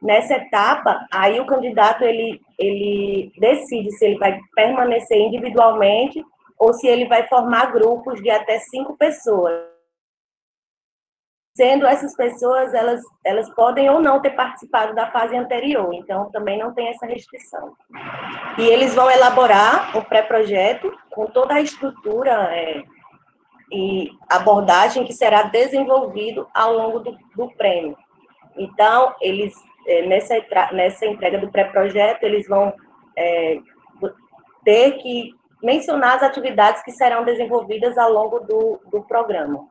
[0.00, 6.22] Nessa etapa, aí o candidato ele, ele decide se ele vai permanecer individualmente
[6.58, 9.71] ou se ele vai formar grupos de até cinco pessoas
[11.54, 16.58] sendo essas pessoas, elas, elas podem ou não ter participado da fase anterior, então também
[16.58, 17.72] não tem essa restrição.
[18.58, 22.82] E eles vão elaborar o pré-projeto com toda a estrutura é,
[23.70, 27.96] e abordagem que será desenvolvido ao longo do, do prêmio.
[28.56, 29.54] Então, eles,
[29.86, 30.34] é, nessa,
[30.72, 32.72] nessa entrega do pré-projeto, eles vão
[33.16, 33.58] é,
[34.64, 39.66] ter que mencionar as atividades que serão desenvolvidas ao longo do, do programa.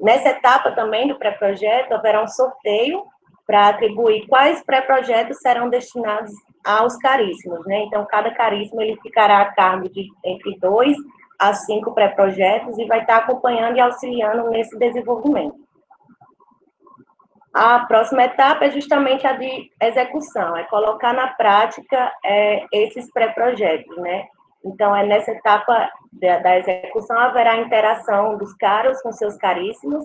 [0.00, 3.04] Nessa etapa também do pré-projeto, haverá um sorteio
[3.46, 6.32] para atribuir quais pré-projetos serão destinados
[6.64, 7.84] aos caríssimos, né?
[7.84, 10.96] Então, cada caríssimo ele ficará a cargo de entre dois
[11.38, 15.56] a cinco pré-projetos e vai estar acompanhando e auxiliando nesse desenvolvimento.
[17.52, 23.96] A próxima etapa é justamente a de execução, é colocar na prática é, esses pré-projetos,
[23.98, 24.26] né?
[24.64, 30.04] Então, é nessa etapa da, execução haverá interação dos caros com seus caríssimos,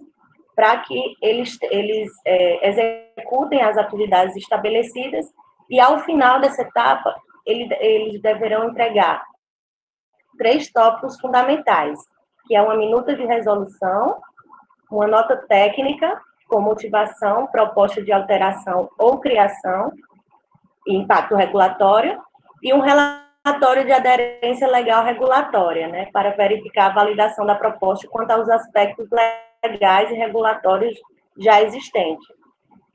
[0.56, 5.26] para que eles, eles é, executem as atividades estabelecidas
[5.70, 9.24] e, ao final dessa etapa, ele, eles deverão entregar
[10.38, 11.98] três tópicos fundamentais,
[12.46, 14.20] que é uma minuta de resolução,
[14.92, 19.94] uma nota técnica com motivação, proposta de alteração ou criação
[20.88, 22.20] impacto regulatório,
[22.64, 23.29] e um relatório
[23.86, 29.08] de aderência legal regulatória, né, para verificar a validação da proposta quanto aos aspectos
[29.64, 30.98] legais e regulatórios
[31.38, 32.28] já existentes.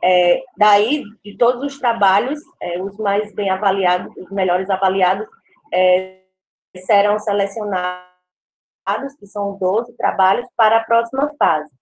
[0.03, 5.27] É, daí, de todos os trabalhos, é, os mais bem avaliados, os melhores avaliados,
[5.73, 6.21] é,
[6.85, 8.05] serão selecionados,
[9.19, 11.73] que são 12 trabalhos, para a próxima fase.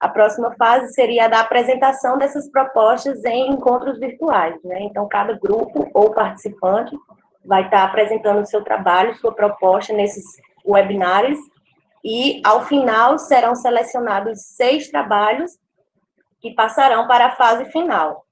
[0.00, 4.80] A próxima fase seria a da apresentação dessas propostas em encontros virtuais, né?
[4.82, 6.96] Então, cada grupo ou participante
[7.44, 10.24] vai estar apresentando o seu trabalho, sua proposta nesses
[10.66, 11.38] webinários
[12.04, 15.58] e, ao final, serão selecionados seis trabalhos
[16.40, 18.24] que passarão para a fase final.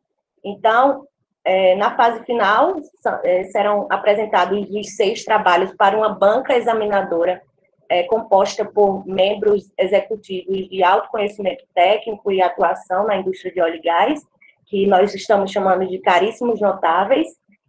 [0.44, 1.06] Então,
[1.44, 2.76] é, na fase final,
[3.24, 7.42] é, serão apresentados os seis trabalhos para uma banca examinadora
[7.88, 13.76] é, composta por membros executivos de alto conhecimento técnico e atuação na indústria de óleo
[13.76, 14.20] e gás,
[14.66, 17.28] que nós estamos chamando de caríssimos notáveis.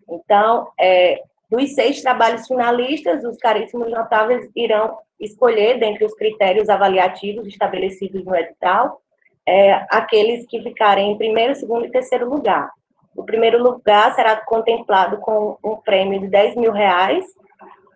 [0.09, 7.47] Então, é, dos seis trabalhos finalistas, os caríssimos notáveis irão escolher, dentre os critérios avaliativos
[7.47, 9.01] estabelecidos no edital,
[9.45, 12.69] é, aqueles que ficarem em primeiro, segundo e terceiro lugar.
[13.15, 17.25] O primeiro lugar será contemplado com um prêmio de 10 mil reais,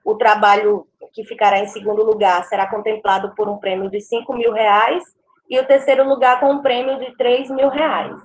[0.04, 4.52] o trabalho que ficará em segundo lugar será contemplado por um prêmio de 5 mil
[4.52, 5.04] reais,
[5.50, 8.16] e o terceiro lugar com um prêmio de 3 mil reais.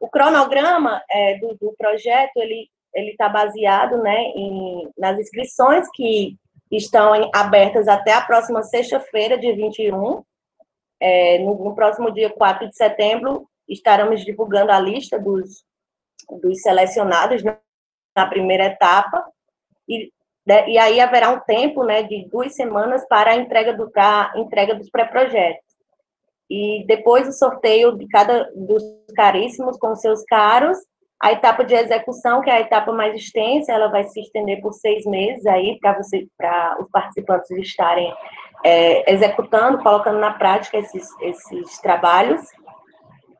[0.00, 6.36] O cronograma é, do, do, projeto, ele ele está baseado né, em, nas inscrições que
[6.70, 10.22] estão em, abertas até a próxima sexta-feira, dia 21.
[11.00, 15.64] É, no, no, próximo dia 4 de setembro, estaremos divulgando a lista dos,
[16.42, 19.24] dos selecionados na primeira etapa,
[19.88, 20.12] e,
[20.44, 24.32] de, e aí haverá um tempo né, de duas semanas para a entrega, do, a
[24.36, 25.64] entrega dos pré-projetos.
[26.50, 28.82] E depois o sorteio de cada dos
[29.12, 30.78] caríssimos com seus caros,
[31.20, 34.72] a etapa de execução, que é a etapa mais extensa, ela vai se estender por
[34.72, 38.12] seis meses aí para você, para os participantes estarem
[38.64, 42.40] é, executando, colocando na prática esses, esses trabalhos.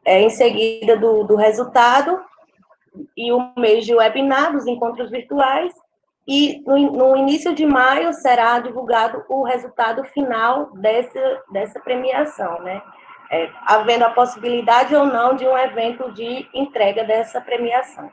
[0.04, 2.20] É, em seguida do, do resultado
[3.16, 5.72] e o mês de webinar, dos encontros virtuais,
[6.26, 12.80] e no, no, início de maio será divulgado o resultado final dessa, dessa premiação, né?
[13.30, 18.10] É, havendo a possibilidade ou não de um evento de entrega dessa premiação.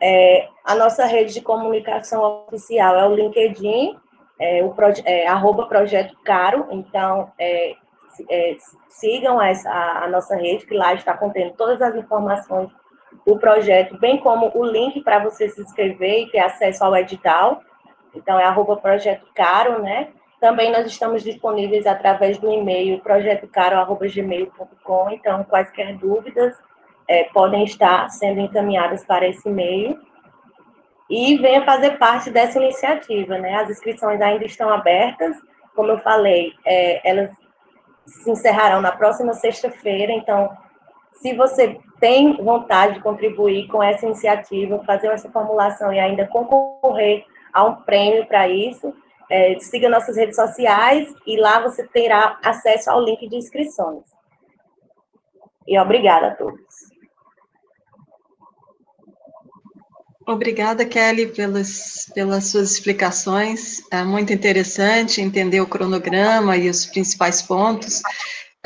[0.00, 3.96] É, a nossa rede de comunicação oficial é o LinkedIn,
[4.38, 4.74] é, o
[5.04, 7.76] é, arroba Projeto Caro, então é,
[8.28, 8.56] é,
[8.88, 12.68] sigam essa, a, a, nossa rede, que lá está contendo todas as informações
[13.24, 17.62] do projeto, bem como o link para você se inscrever e ter acesso ao edital.
[18.12, 20.08] Então, é arroba Projeto Caro, né?
[20.44, 26.54] Também nós estamos disponíveis através do e-mail projetocaro.gmail.com, então quaisquer dúvidas
[27.08, 29.98] é, podem estar sendo encaminhadas para esse e-mail.
[31.08, 33.54] E venha fazer parte dessa iniciativa, né?
[33.54, 35.34] As inscrições ainda estão abertas,
[35.74, 37.30] como eu falei, é, elas
[38.04, 40.54] se encerrarão na próxima sexta-feira, então,
[41.22, 47.24] se você tem vontade de contribuir com essa iniciativa, fazer essa formulação e ainda concorrer
[47.50, 48.94] a um prêmio para isso,
[49.30, 54.04] é, siga nossas redes sociais e lá você terá acesso ao link de inscrições.
[55.66, 56.94] E obrigada a todos.
[60.26, 63.82] Obrigada, Kelly, pelas, pelas suas explicações.
[63.90, 68.00] É muito interessante entender o cronograma e os principais pontos.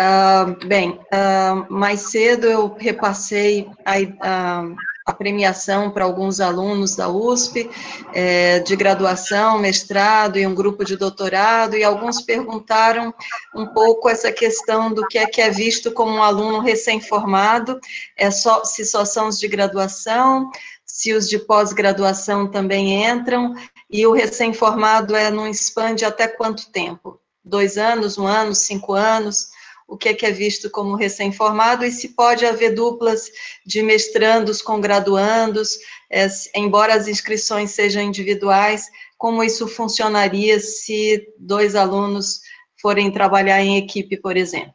[0.00, 4.76] Uh, bem, uh, mais cedo eu repassei a, uh,
[5.08, 7.70] a premiação para alguns alunos da USP,
[8.12, 13.14] é, de graduação, mestrado e um grupo de doutorado, e alguns perguntaram
[13.54, 17.80] um pouco essa questão do que é que é visto como um aluno recém-formado,
[18.18, 20.50] é só, se só são os de graduação,
[20.84, 23.54] se os de pós-graduação também entram,
[23.90, 27.18] e o recém-formado é num span de até quanto tempo?
[27.42, 29.48] Dois anos, um ano, cinco anos?
[29.88, 33.30] O que é, que é visto como recém-formado e se pode haver duplas
[33.64, 35.78] de mestrandos com graduandos,
[36.10, 38.84] é, embora as inscrições sejam individuais,
[39.16, 42.42] como isso funcionaria se dois alunos
[42.80, 44.74] forem trabalhar em equipe, por exemplo.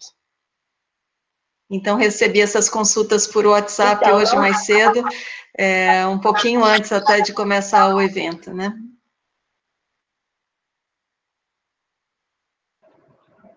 [1.69, 5.03] Então, recebi essas consultas por WhatsApp então, hoje mais cedo,
[5.57, 8.73] é, um pouquinho antes até de começar o evento, né?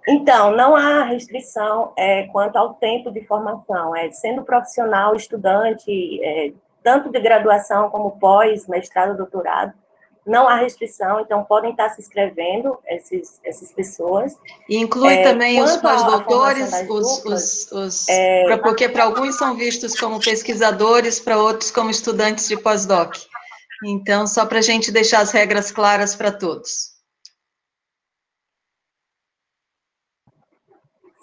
[0.09, 3.95] Então, não há restrição é, quanto ao tempo de formação.
[3.97, 6.53] É, sendo profissional, estudante, é,
[6.83, 9.73] tanto de graduação como pós, mestrado, doutorado,
[10.27, 14.35] não há restrição, então podem estar se inscrevendo esses, essas pessoas.
[14.69, 19.99] E inclui é, também os pós-doutores, os, os, os é, porque para alguns são vistos
[19.99, 23.15] como pesquisadores, para outros como estudantes de pós-doc.
[23.85, 26.96] Então, só para a gente deixar as regras claras para todos.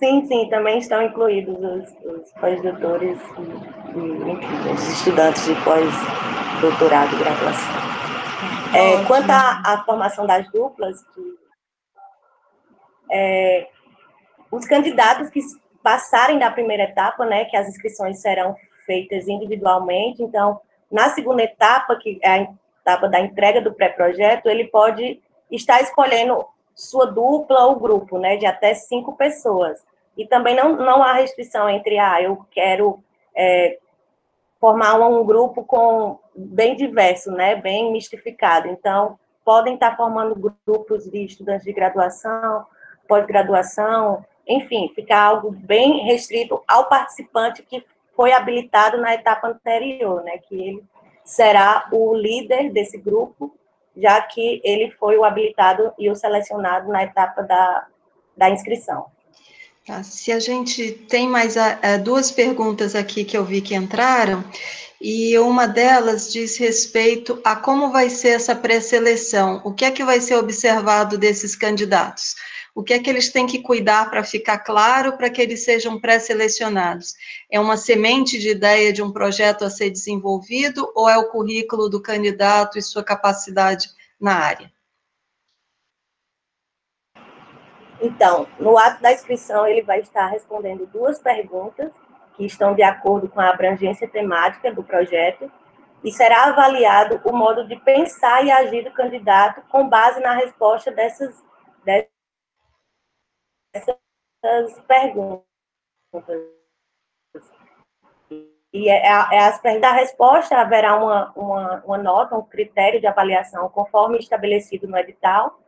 [0.04, 7.20] Sim, sim, também estão incluídos os, os pós-doutores e, e, os estudantes de pós-doutorado e
[7.20, 7.74] graduação.
[8.76, 10.98] É, quanto à, à, formação das duplas,
[13.10, 13.70] é,
[14.52, 15.40] os candidatos que
[15.82, 20.60] passarem da primeira etapa, né, que as inscrições serão feitas individualmente, então,
[20.92, 22.48] na segunda etapa, que é a
[22.82, 26.46] etapa da entrega do pré-projeto, ele pode estar escolhendo
[26.76, 29.82] sua dupla ou grupo, né, de até cinco pessoas.
[30.18, 33.04] E também não, não há restrição entre, ah, eu quero
[33.36, 33.80] é,
[34.60, 38.68] formar um grupo com bem diverso, né, bem mistificado.
[38.68, 42.66] Então, podem estar formando grupos de estudantes de graduação,
[43.08, 47.84] pós-graduação, enfim, ficar algo bem restrito ao participante que
[48.16, 50.84] foi habilitado na etapa anterior, né, que ele
[51.24, 53.54] será o líder desse grupo,
[53.96, 57.88] já que ele foi o habilitado e o selecionado na etapa da,
[58.36, 59.08] da inscrição.
[59.86, 63.76] Tá, se a gente tem mais a, a, duas perguntas aqui que eu vi que
[63.76, 64.42] entraram,
[65.02, 70.06] e uma delas diz respeito a como vai ser essa pré-seleção, o que é que
[70.06, 72.34] vai ser observado desses candidatos,
[72.74, 76.00] o que é que eles têm que cuidar para ficar claro para que eles sejam
[76.00, 77.14] pré-selecionados?
[77.52, 81.90] É uma semente de ideia de um projeto a ser desenvolvido ou é o currículo
[81.90, 84.72] do candidato e sua capacidade na área?
[88.04, 91.90] Então, no ato da inscrição, ele vai estar respondendo duas perguntas
[92.36, 95.50] que estão de acordo com a abrangência temática do projeto
[96.04, 100.92] e será avaliado o modo de pensar e agir do candidato com base na resposta
[100.92, 101.42] dessas,
[103.74, 105.46] dessas perguntas.
[108.74, 113.70] E é, é as, da resposta haverá uma, uma, uma nota, um critério de avaliação
[113.70, 115.63] conforme estabelecido no edital,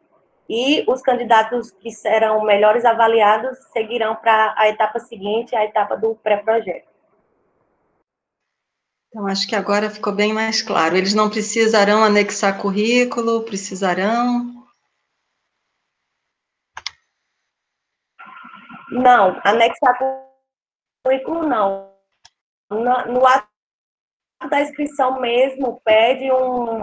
[0.50, 6.16] e os candidatos que serão melhores avaliados seguirão para a etapa seguinte, a etapa do
[6.16, 6.88] pré-projeto.
[9.10, 10.98] Então, acho que agora ficou bem mais claro.
[10.98, 14.54] Eles não precisarão anexar currículo, precisarão?
[18.92, 19.98] Não, anexar
[21.06, 21.94] currículo não.
[22.70, 23.48] No, no ato
[24.50, 26.82] da inscrição mesmo, pede um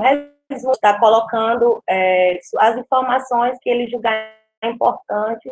[0.56, 4.32] está colocando é, as informações que ele julgar
[4.64, 5.50] importante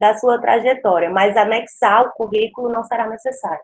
[0.00, 3.62] da sua trajetória, mas anexar o currículo não será necessário.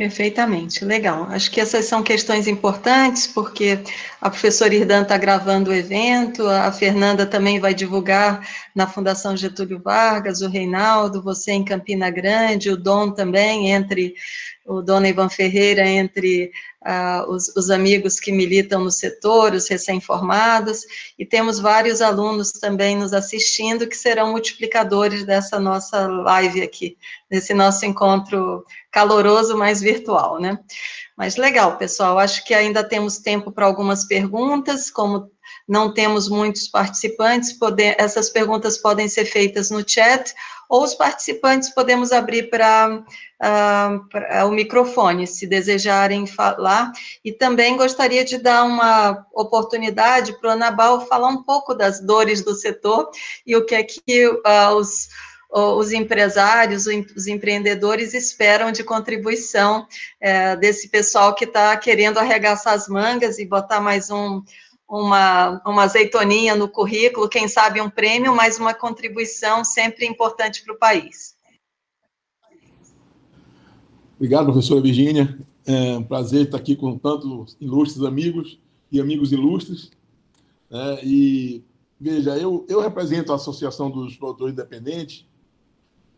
[0.00, 1.24] Perfeitamente, legal.
[1.24, 3.78] Acho que essas são questões importantes, porque
[4.18, 8.40] a professora Irdan está gravando o evento, a Fernanda também vai divulgar
[8.74, 14.14] na Fundação Getúlio Vargas, o Reinaldo, você em Campina Grande, o Dom também, entre
[14.70, 16.52] o Dona Ivan Ferreira, entre
[16.86, 20.82] uh, os, os, amigos que militam no setor, os recém-formados,
[21.18, 26.96] e temos vários alunos também nos assistindo que serão multiplicadores dessa nossa live aqui,
[27.28, 30.56] desse nosso encontro caloroso, mas virtual, né?
[31.16, 35.28] Mas legal, pessoal, acho que ainda temos tempo para algumas perguntas, como
[35.70, 40.34] não temos muitos participantes, poder, essas perguntas podem ser feitas no chat,
[40.68, 43.04] ou os participantes podemos abrir para
[43.40, 46.90] uh, o microfone, se desejarem falar.
[47.24, 52.42] E também gostaria de dar uma oportunidade para o Anabal falar um pouco das dores
[52.42, 53.08] do setor
[53.46, 55.08] e o que é que uh, os,
[55.52, 62.88] os empresários, os empreendedores esperam de contribuição uh, desse pessoal que está querendo arregaçar as
[62.88, 64.42] mangas e botar mais um,
[64.90, 70.74] uma, uma azeitoninha no currículo, quem sabe um prêmio, mas uma contribuição sempre importante para
[70.74, 71.36] o país.
[74.16, 75.38] Obrigado, professora Virgínia.
[75.64, 78.58] É um prazer estar aqui com tantos ilustres amigos
[78.90, 79.92] e amigos ilustres.
[80.68, 81.64] É, e,
[81.98, 85.24] veja, eu, eu represento a Associação dos Produtores Independentes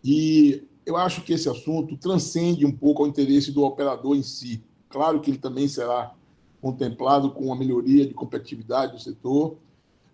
[0.02, 4.64] e eu acho que esse assunto transcende um pouco o interesse do operador em si.
[4.88, 6.14] Claro que ele também será
[6.62, 9.56] contemplado com uma melhoria de competitividade do setor,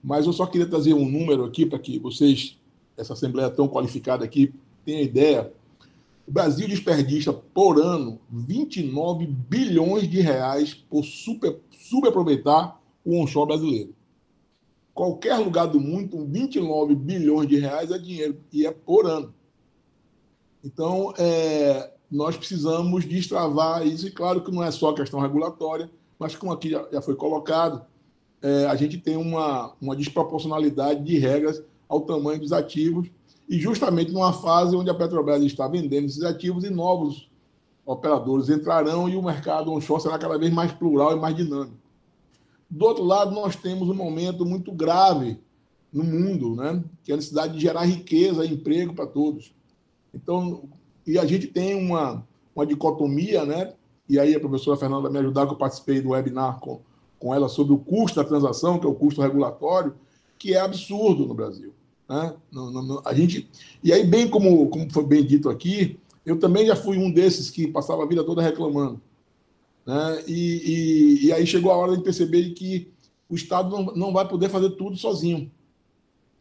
[0.02, 2.58] mas eu só queria trazer um número aqui para que vocês,
[2.96, 5.52] essa Assembleia tão qualificada aqui, tenham ideia.
[6.26, 13.94] O Brasil desperdiça por ano 29 bilhões de reais por super, subaproveitar o onshore brasileiro.
[14.94, 19.34] Qualquer lugar do mundo, 29 bilhões de reais é dinheiro, e é por ano.
[20.64, 26.34] Então, é, nós precisamos destravar isso, e claro que não é só questão regulatória, mas
[26.34, 27.84] como aqui já, já foi colocado,
[28.42, 33.08] é, a gente tem uma, uma desproporcionalidade de regras ao tamanho dos ativos,
[33.48, 37.28] e justamente numa fase onde a Petrobras está vendendo esses ativos e novos
[37.86, 41.78] operadores entrarão e o mercado onshore será cada vez mais plural e mais dinâmico.
[42.68, 45.40] Do outro lado, nós temos um momento muito grave
[45.90, 46.84] no mundo, né?
[47.02, 49.54] que é a necessidade de gerar riqueza e emprego para todos.
[50.12, 50.64] Então,
[51.06, 52.22] e a gente tem uma,
[52.54, 53.72] uma dicotomia, né?
[54.08, 56.80] E aí a professora Fernanda me ajudar, que eu participei do webinar com,
[57.18, 59.94] com ela sobre o custo da transação, que é o custo regulatório,
[60.38, 61.72] que é absurdo no Brasil.
[62.08, 62.34] Né?
[63.04, 63.48] A gente,
[63.82, 67.50] e aí, bem como, como foi bem dito aqui, eu também já fui um desses
[67.50, 69.00] que passava a vida toda reclamando.
[69.84, 70.24] Né?
[70.26, 72.88] E, e, e aí chegou a hora de perceber que
[73.28, 75.50] o Estado não, não vai poder fazer tudo sozinho.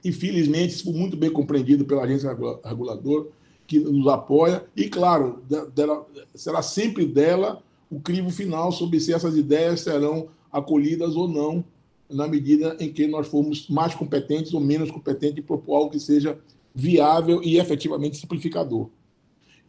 [0.04, 2.30] Infelizmente, isso foi muito bem compreendido pela agência
[2.64, 3.28] reguladora,
[3.68, 5.44] que nos apoia, e, claro,
[5.76, 7.62] dela, será sempre dela
[7.92, 11.64] o crivo final sobre se essas ideias serão acolhidas ou não,
[12.10, 16.00] na medida em que nós formos mais competentes ou menos competentes em propor algo que
[16.00, 16.40] seja
[16.74, 18.90] viável e efetivamente simplificador.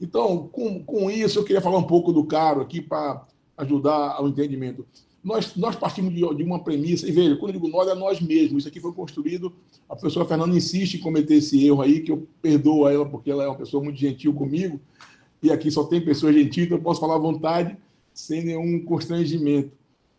[0.01, 3.27] Então, com, com isso, eu queria falar um pouco do caro aqui para
[3.57, 4.87] ajudar ao entendimento.
[5.23, 8.21] Nós, nós partimos de, de, uma premissa, e veja, quando eu digo nós, é nós
[8.21, 8.61] mesmos.
[8.61, 9.53] Isso aqui foi construído,
[9.89, 13.31] a professora Fernanda insiste em cometer esse erro aí, que eu perdoo a ela, porque
[13.31, 14.81] ela é uma pessoa muito gentil comigo,
[15.43, 17.77] e aqui só tem pessoas gentis, então eu posso falar à vontade,
[18.15, 19.73] sem nenhum constrangimento.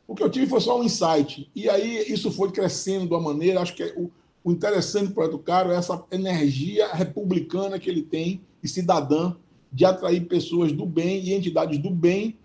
[0.07, 1.49] O que eu tive foi só um insight.
[1.55, 4.09] E aí isso foi crescendo de uma maneira, acho que é o,
[4.43, 9.35] o interessante do projeto Caro é essa energia republicana que ele tem, e cidadã,
[9.71, 12.37] de atrair pessoas do bem e entidades do bem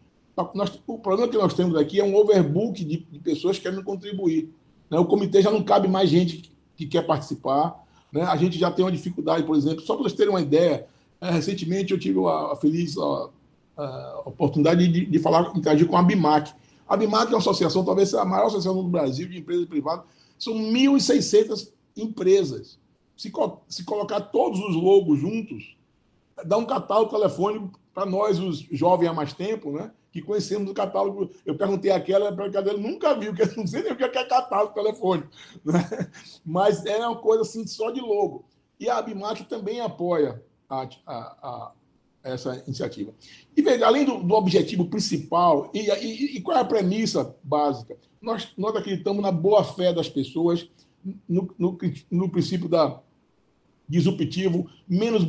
[0.54, 4.52] nós, o problema que nós temos aqui é um overbook de, de pessoas querendo contribuir.
[4.90, 4.98] Né?
[4.98, 7.84] O comitê já não cabe mais gente que, que quer participar.
[8.12, 8.22] Né?
[8.22, 10.86] A gente já tem uma dificuldade, por exemplo, só para vocês terem uma ideia,
[11.20, 13.28] é, recentemente eu tive a, a feliz a,
[13.76, 16.52] a oportunidade de, de, falar, interagir com a BIMAC.
[16.88, 20.04] A BIMAC é uma associação, talvez seja a maior associação do Brasil de empresas privadas.
[20.38, 22.78] São 1.600 empresas.
[23.16, 23.32] Se,
[23.68, 25.76] se colocar todos os logos juntos,
[26.44, 29.92] dá um catálogo telefônico para nós, os jovens há mais tempo, né?
[30.14, 31.28] Que conhecemos o catálogo.
[31.44, 34.72] Eu perguntei àquela, ela nunca viu, que eu não sei nem o que é catálogo
[34.72, 35.28] telefônico.
[35.64, 35.80] Né?
[36.44, 38.44] Mas é uma coisa assim, só de logo.
[38.78, 40.40] E a Abimac também apoia
[40.70, 41.72] a, a, a,
[42.22, 43.12] essa iniciativa.
[43.56, 47.96] E veja, além do, do objetivo principal, e, e, e, qual é a premissa básica?
[48.22, 50.70] Nós, nós acreditamos na boa-fé das pessoas,
[51.28, 51.76] no, no,
[52.10, 53.00] no princípio da
[53.94, 55.24] disruptivo, menos,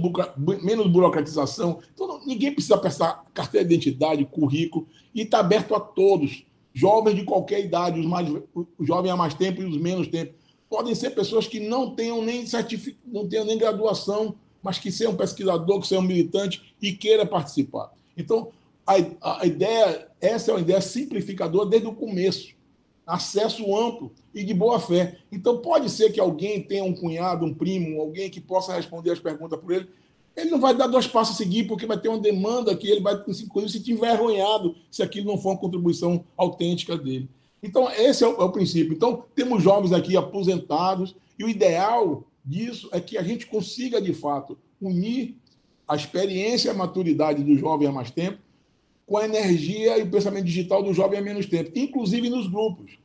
[0.63, 1.79] menos burocratização.
[1.93, 6.43] Então, ninguém precisa prestar carteira de identidade, currículo, e está aberto a todos,
[6.73, 10.33] jovens de qualquer idade, os mais os jovens há mais tempo e os menos tempo.
[10.67, 12.97] Podem ser pessoas que não tenham nem certific...
[13.05, 17.91] não tenham nem graduação, mas que sejam pesquisador, que sejam militante e queira participar.
[18.17, 18.49] Então,
[18.85, 22.54] a, a ideia, essa é uma ideia simplificadora desde o começo
[23.05, 25.17] acesso amplo e de boa fé.
[25.31, 29.19] Então, pode ser que alguém tenha um cunhado, um primo, alguém que possa responder as
[29.19, 29.87] perguntas por ele.
[30.35, 32.99] Ele não vai dar dois passos a seguir, porque vai ter uma demanda que ele
[32.99, 37.29] vai, inclusive, se sentir envergonhado se aquilo não for uma contribuição autêntica dele.
[37.63, 38.93] Então, esse é o, é o princípio.
[38.93, 44.13] Então, temos jovens aqui aposentados, e o ideal disso é que a gente consiga, de
[44.13, 45.35] fato, unir
[45.87, 48.39] a experiência e a maturidade do jovem há mais tempo
[49.05, 52.97] com a energia e o pensamento digital do jovem há menos tempo, inclusive nos grupos.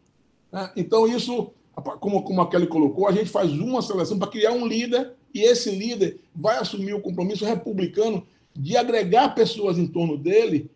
[0.50, 0.70] Né?
[0.76, 1.52] Então, isso,
[2.00, 5.42] como, como a Kelly colocou, a gente faz uma seleção para criar um líder e
[5.42, 10.70] esse líder vai assumir o compromisso republicano de agregar pessoas em torno dele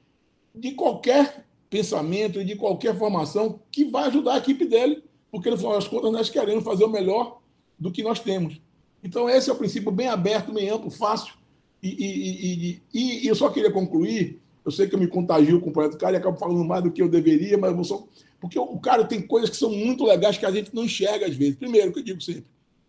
[0.54, 5.56] de qualquer pensamento e de qualquer formação que vai ajudar a equipe dele, porque no
[5.56, 7.40] final das contas nós queremos fazer o melhor
[7.78, 8.60] do que nós temos.
[9.02, 11.34] Então, esse é o princípio bem aberto, bem amplo, fácil.
[11.82, 15.70] E, e, e, e eu só queria concluir eu sei que eu me contagio com
[15.70, 18.04] o projeto cara e acabo falando mais do que eu deveria, mas eu vou só.
[18.40, 21.34] Porque o cara tem coisas que são muito legais que a gente não enxerga às
[21.34, 21.56] vezes.
[21.56, 22.46] Primeiro, que eu digo sempre.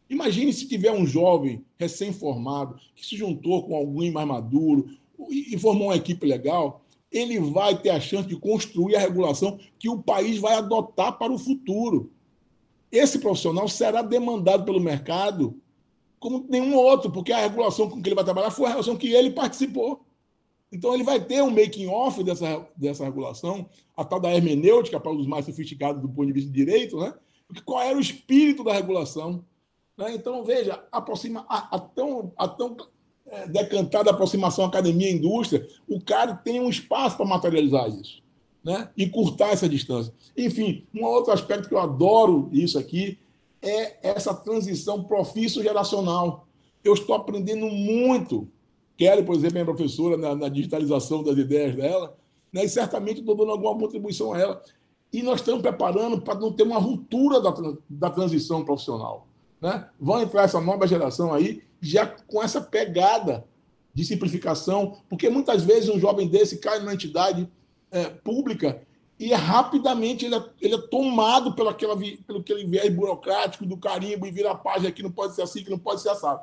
[0.10, 4.88] Imagine se tiver um jovem recém-formado que se juntou com alguém mais maduro
[5.30, 9.90] e formou uma equipe legal, ele vai ter a chance de construir a regulação que
[9.90, 12.12] o país vai adotar para o futuro.
[12.92, 15.60] Esse profissional será demandado pelo mercado
[16.20, 19.12] como nenhum outro, porque a regulação com que ele vai trabalhar foi a regulação que
[19.12, 20.05] ele participou.
[20.72, 25.28] Então, ele vai ter um making-off dessa, dessa regulação, a tal da hermenêutica, para os
[25.28, 27.14] mais sofisticados do ponto de vista de direito, né?
[27.64, 29.46] Qual era o espírito da regulação.
[29.98, 30.14] Né?
[30.14, 32.76] Então, veja, aproxima, a, a tão, a tão
[33.28, 38.26] é, decantada aproximação academia-indústria, o cara tem um espaço para materializar isso
[38.66, 38.90] né?
[38.98, 40.12] e curtar essa distância.
[40.36, 43.20] Enfim, um outro aspecto que eu adoro isso aqui
[43.62, 46.48] é essa transição profício-geracional.
[46.84, 48.50] Eu estou aprendendo muito.
[48.98, 52.16] Kelly, por exemplo, é professora na, na, digitalização das ideias dela,
[52.52, 52.64] né?
[52.64, 54.62] e certamente estou dando alguma contribuição a ela.
[55.12, 57.54] E nós estamos preparando para não ter uma ruptura da,
[57.90, 59.28] da transição profissional.
[59.62, 59.88] Né?
[60.00, 63.46] Vão entrar essa nova geração aí já com essa pegada
[63.94, 67.50] de simplificação, porque muitas vezes um jovem desse cai numa entidade
[67.92, 68.82] é, pública
[69.18, 74.32] e rapidamente ele é, ele é tomado pelo, pelo aquele viés burocrático do carimbo e
[74.32, 76.42] vira a página que não pode ser assim, que não pode ser assado.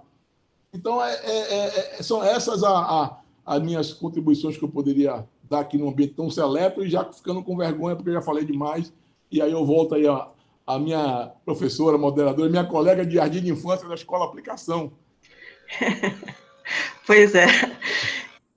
[0.72, 5.26] Então, é, é, é, é são essas a, a, as minhas contribuições que eu poderia
[5.48, 8.44] dar aqui num ambiente tão seleto e já ficando com vergonha, porque eu já falei
[8.44, 8.92] demais.
[9.30, 10.28] E aí eu volto aí a,
[10.66, 14.92] a minha professora, moderadora, minha colega de jardim de infância da Escola Aplicação.
[17.06, 17.46] pois é.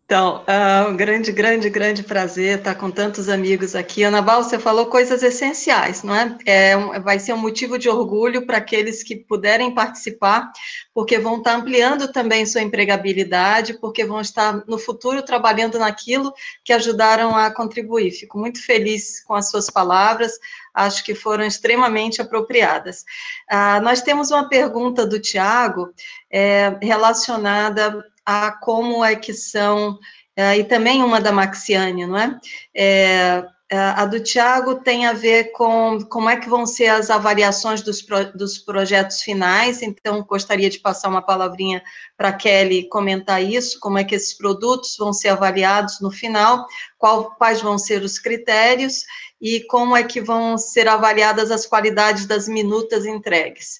[0.05, 4.03] Então, é um grande, grande, grande prazer estar com tantos amigos aqui.
[4.03, 6.37] Ana Val, você falou coisas essenciais, não é?
[6.45, 10.51] é um, vai ser um motivo de orgulho para aqueles que puderem participar,
[10.93, 16.31] porque vão estar ampliando também sua empregabilidade, porque vão estar no futuro trabalhando naquilo
[16.63, 18.11] que ajudaram a contribuir.
[18.11, 20.33] Fico muito feliz com as suas palavras,
[20.71, 23.03] acho que foram extremamente apropriadas.
[23.49, 25.91] Ah, nós temos uma pergunta do Tiago
[26.29, 29.99] é, relacionada a como é que são,
[30.35, 32.39] é, e também uma da Maxiane, não é?
[32.75, 33.45] é?
[33.71, 38.01] a do Tiago tem a ver com como é que vão ser as avaliações dos,
[38.01, 41.81] pro, dos projetos finais, então gostaria de passar uma palavrinha
[42.15, 46.65] para Kelly comentar isso, como é que esses produtos vão ser avaliados no final,
[46.97, 49.03] qual, quais vão ser os critérios
[49.41, 53.79] e como é que vão ser avaliadas as qualidades das minutas entregues.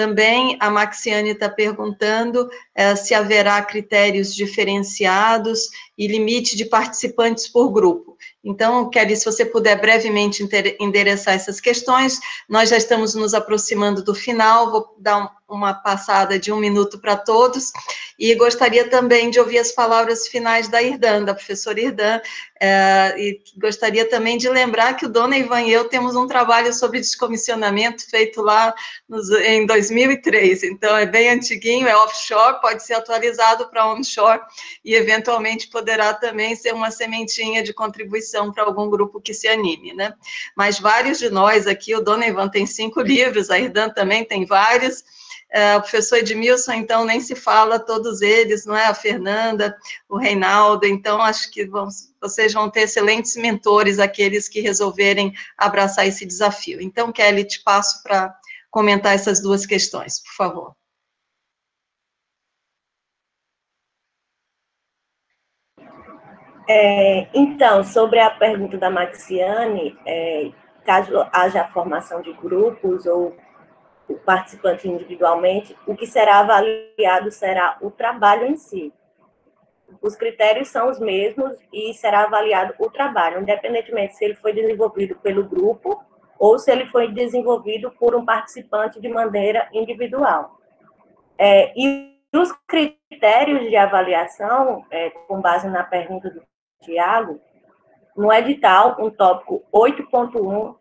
[0.00, 5.68] Também a Maxiane está perguntando é, se haverá critérios diferenciados
[6.00, 8.16] e limite de participantes por grupo.
[8.42, 10.42] Então, Kelly, se você puder brevemente
[10.80, 16.52] endereçar essas questões, nós já estamos nos aproximando do final, vou dar uma passada de
[16.52, 17.72] um minuto para todos,
[18.18, 22.20] e gostaria também de ouvir as palavras finais da Irdan, da professora Irdan,
[22.60, 26.72] é, e gostaria também de lembrar que o Dona Ivan e eu temos um trabalho
[26.72, 28.72] sobre descomissionamento feito lá
[29.08, 34.40] nos, em 2003, então é bem antiguinho, é offshore, pode ser atualizado para onshore,
[34.84, 39.92] e eventualmente poderá também ser uma sementinha de contribuição para algum grupo que se anime,
[39.92, 40.14] né?
[40.56, 44.46] Mas vários de nós aqui, o Dona Ivan tem cinco livros, a Irdan também tem
[44.46, 45.02] vários,
[45.50, 48.86] é, o professor Edmilson, então, nem se fala, todos eles, não é?
[48.86, 49.76] A Fernanda,
[50.08, 51.88] o Reinaldo, então, acho que vão,
[52.20, 56.80] vocês vão ter excelentes mentores, aqueles que resolverem abraçar esse desafio.
[56.80, 58.32] Então, Kelly, te passo para
[58.70, 60.79] comentar essas duas questões, por favor.
[66.72, 70.52] É, então, sobre a pergunta da Maxiane, é,
[70.84, 73.36] caso haja formação de grupos ou
[74.08, 78.92] o participante individualmente, o que será avaliado será o trabalho em si.
[80.00, 85.16] Os critérios são os mesmos e será avaliado o trabalho, independentemente se ele foi desenvolvido
[85.16, 86.00] pelo grupo
[86.38, 90.56] ou se ele foi desenvolvido por um participante de maneira individual.
[91.36, 96.48] É, e os critérios de avaliação, é, com base na pergunta do
[96.82, 97.40] Tiago,
[98.16, 100.74] no edital, um tópico 8.1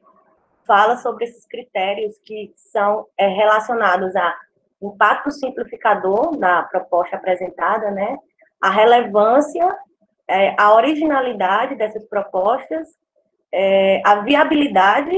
[0.65, 4.35] fala sobre esses critérios que são é, relacionados a
[4.81, 8.17] impacto simplificador da proposta apresentada, né?
[8.61, 9.77] A relevância,
[10.27, 12.87] é, a originalidade dessas propostas,
[13.51, 15.11] é, a viabilidade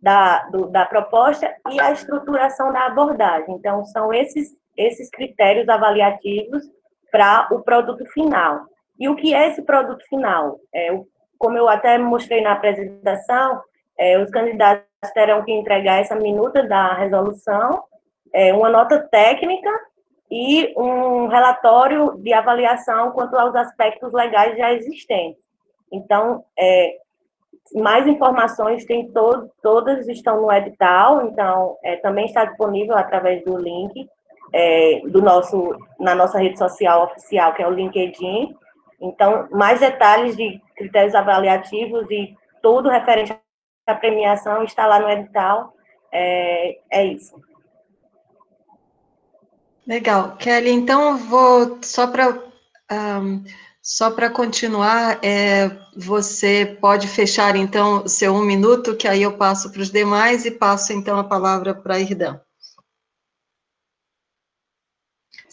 [0.00, 3.54] da, do, da proposta e a estruturação da abordagem.
[3.56, 6.62] Então, são esses, esses critérios avaliativos
[7.10, 8.66] para o produto final.
[8.98, 10.58] E o que é esse produto final?
[10.74, 10.98] É,
[11.38, 13.60] como eu até mostrei na apresentação,
[13.98, 14.84] é, os candidatos
[15.14, 17.82] terão que entregar essa minuta da resolução,
[18.32, 19.70] é, uma nota técnica
[20.30, 25.40] e um relatório de avaliação quanto aos aspectos legais já existentes.
[25.92, 26.96] Então, é,
[27.74, 29.10] mais informações tem
[29.62, 34.08] todas estão no edital, então é, também está disponível através do link
[34.52, 38.54] é, do nosso na nossa rede social oficial, que é o LinkedIn.
[39.00, 43.36] Então, mais detalhes de critérios avaliativos e tudo referente
[43.86, 45.74] a premiação está lá no edital.
[46.10, 47.40] É, é isso.
[49.86, 50.36] Legal.
[50.36, 52.30] Kelly, então vou só para
[52.90, 53.44] um,
[53.80, 59.36] só para continuar, é, você pode fechar então o seu um minuto, que aí eu
[59.36, 62.40] passo para os demais e passo então a palavra para a Irdan.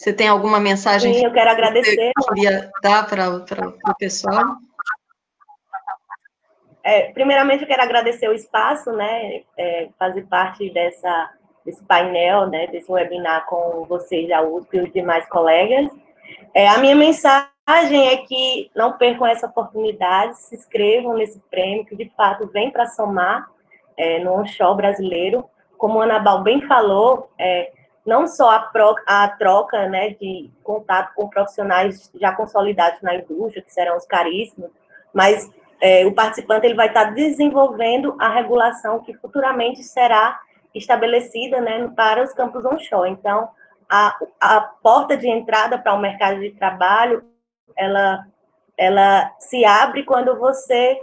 [0.04, 1.14] Você tem alguma mensagem?
[1.14, 2.12] Sim, eu quero agradecer.
[2.28, 4.56] Queria dar para o pessoal?
[6.82, 11.30] É, primeiramente, eu quero agradecer o espaço, né, é, fazer parte dessa,
[11.64, 15.90] desse painel, né, desse webinar com vocês da USP e os demais colegas.
[16.52, 21.96] É, a minha mensagem é que não percam essa oportunidade, se inscrevam nesse prêmio, que
[21.96, 23.48] de fato vem para somar
[23.96, 25.48] é, no onshore brasileiro.
[25.78, 27.72] Como a Ana Bal bem falou, é,
[28.04, 33.62] não só a, pro, a troca né, de contato com profissionais já consolidados na indústria,
[33.62, 34.70] que serão os caríssimos,
[35.12, 35.50] mas
[35.80, 40.40] é, o participante ele vai estar desenvolvendo a regulação que futuramente será
[40.74, 43.10] estabelecida né, para os campos onshore.
[43.10, 43.48] Então,
[43.88, 47.24] a, a porta de entrada para o mercado de trabalho,
[47.76, 48.26] ela,
[48.76, 51.00] ela se abre quando você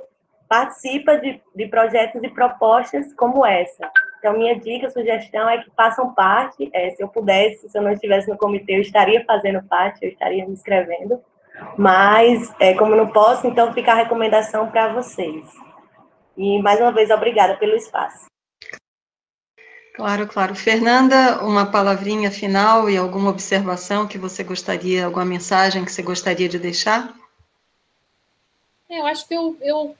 [0.48, 3.90] participa de, de projetos e propostas como essa.
[4.22, 6.70] Então, minha dica, sugestão é que façam parte.
[6.72, 10.10] É, se eu pudesse, se eu não estivesse no comitê, eu estaria fazendo parte, eu
[10.10, 11.20] estaria me inscrevendo.
[11.76, 15.48] Mas, é, como não posso, então fica a recomendação para vocês.
[16.38, 18.28] E, mais uma vez, obrigada pelo espaço.
[19.96, 20.54] Claro, claro.
[20.54, 26.48] Fernanda, uma palavrinha final e alguma observação que você gostaria, alguma mensagem que você gostaria
[26.48, 27.12] de deixar?
[28.88, 29.96] É, eu acho que eu, eu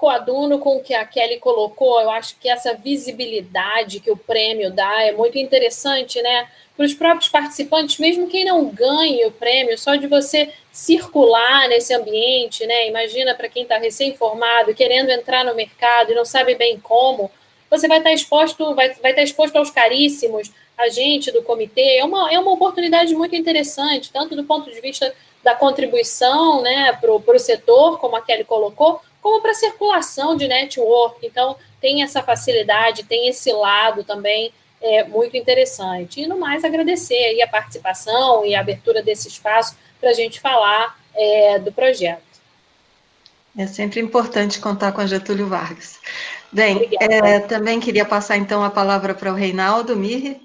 [0.00, 4.72] coaduno com o que a Kelly colocou, eu acho que essa visibilidade que o prêmio
[4.72, 6.48] dá é muito interessante, né?
[6.74, 11.92] Para os próprios participantes, mesmo quem não ganhe o prêmio, só de você circular nesse
[11.92, 12.88] ambiente, né?
[12.88, 17.30] Imagina para quem está recém-formado, querendo entrar no mercado e não sabe bem como,
[17.68, 21.42] você vai estar tá exposto, vai, vai estar tá exposto aos caríssimos, a gente do
[21.42, 21.98] comitê.
[21.98, 26.90] É uma, é uma oportunidade muito interessante, tanto do ponto de vista da contribuição né,
[26.98, 31.26] para o setor, como a Kelly colocou, como para circulação de network.
[31.26, 36.20] Então, tem essa facilidade, tem esse lado também é, muito interessante.
[36.20, 40.40] E, no mais, agradecer aí a participação e a abertura desse espaço para a gente
[40.40, 42.30] falar é, do projeto.
[43.56, 45.98] É sempre importante contar com a Getúlio Vargas.
[46.52, 50.40] Bem, é, também queria passar então a palavra para o Reinaldo Mirri.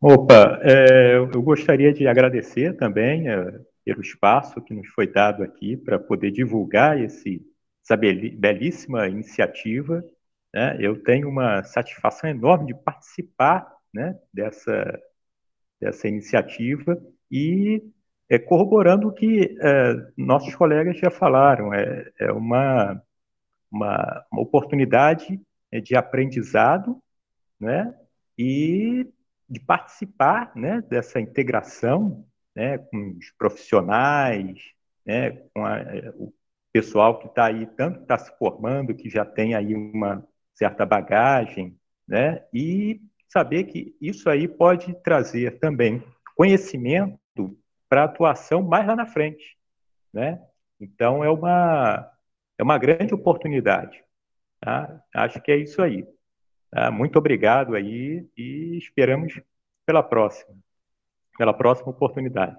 [0.00, 5.76] Opa, é, eu gostaria de agradecer também é, pelo espaço que nos foi dado aqui
[5.76, 7.40] para poder divulgar esse,
[7.84, 10.04] essa belíssima iniciativa.
[10.52, 10.76] Né?
[10.80, 15.00] Eu tenho uma satisfação enorme de participar né, dessa,
[15.80, 17.80] dessa iniciativa e
[18.28, 23.00] é, corroborando o que é, nossos colegas já falaram, é, é uma,
[23.70, 27.00] uma, uma oportunidade é, de aprendizado
[27.60, 27.94] né,
[28.36, 29.08] e
[29.48, 32.26] de participar né, dessa integração
[32.56, 34.58] né, com os profissionais,
[35.04, 35.78] né, com a,
[36.16, 36.32] o
[36.72, 41.78] pessoal que está aí, tanto está se formando, que já tem aí uma certa bagagem,
[42.08, 46.02] né, e saber que isso aí pode trazer também
[46.34, 47.20] conhecimento
[47.88, 49.56] para atuação mais lá na frente,
[50.12, 50.42] né?
[50.80, 52.10] Então é uma
[52.58, 54.02] é uma grande oportunidade.
[54.60, 55.02] Tá?
[55.14, 56.06] Acho que é isso aí.
[56.70, 56.90] Tá?
[56.90, 59.40] Muito obrigado aí e esperamos
[59.86, 60.56] pela próxima
[61.36, 62.56] pela próxima oportunidade.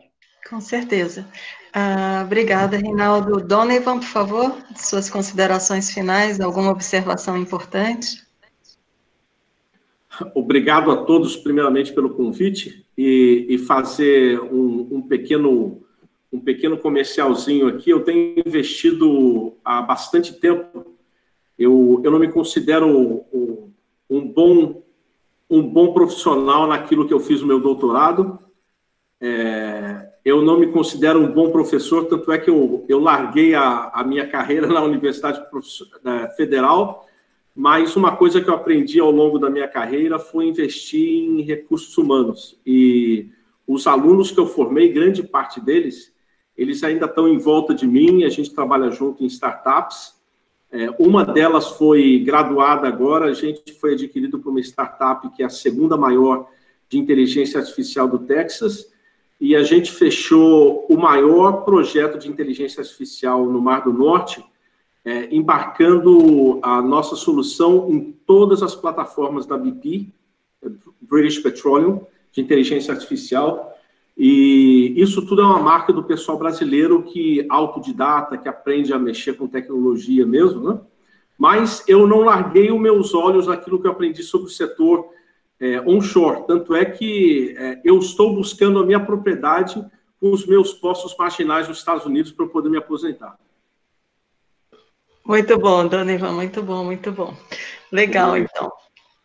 [0.50, 1.28] Com certeza.
[1.74, 3.42] Ah, obrigada, Rinaldo.
[3.42, 8.26] Donovan, por favor, suas considerações finais, alguma observação importante?
[10.34, 15.84] Obrigado a todos, primeiramente, pelo convite e, e fazer um, um, pequeno
[16.32, 17.90] um pequeno comercialzinho aqui.
[17.90, 20.96] Eu tenho investido há bastante tempo.
[21.58, 23.72] Eu, eu não me considero um,
[24.10, 24.84] um bom
[25.50, 28.38] um bom profissional naquilo que eu fiz o meu doutorado,
[29.20, 33.90] é, eu não me considero um bom professor, tanto é que eu, eu larguei a,
[33.94, 35.42] a minha carreira na Universidade
[36.36, 37.08] Federal,
[37.56, 41.98] mas uma coisa que eu aprendi ao longo da minha carreira foi investir em recursos
[41.98, 42.60] humanos.
[42.66, 43.30] E
[43.66, 46.14] os alunos que eu formei, grande parte deles,
[46.56, 50.16] eles ainda estão em volta de mim, a gente trabalha junto em startups.
[50.72, 55.46] É, uma delas foi graduada agora, a gente foi adquirido por uma startup que é
[55.46, 56.50] a segunda maior
[56.90, 58.92] de inteligência artificial do Texas,
[59.40, 64.44] e a gente fechou o maior projeto de inteligência artificial no Mar do Norte,
[65.06, 70.08] é, embarcando a nossa solução em todas as plataformas da BP,
[71.00, 73.74] British Petroleum, de inteligência artificial.
[74.18, 79.34] E isso tudo é uma marca do pessoal brasileiro que autodidata, que aprende a mexer
[79.34, 80.80] com tecnologia mesmo, né?
[81.38, 85.08] Mas eu não larguei os meus olhos naquilo que eu aprendi sobre o setor
[85.60, 86.46] é, onshore.
[86.48, 89.84] Tanto é que é, eu estou buscando a minha propriedade
[90.20, 93.38] com os meus postos marginais nos Estados Unidos para eu poder me aposentar.
[95.26, 97.36] Muito bom, Dona Ivan, muito bom, muito bom.
[97.92, 98.72] Legal, então.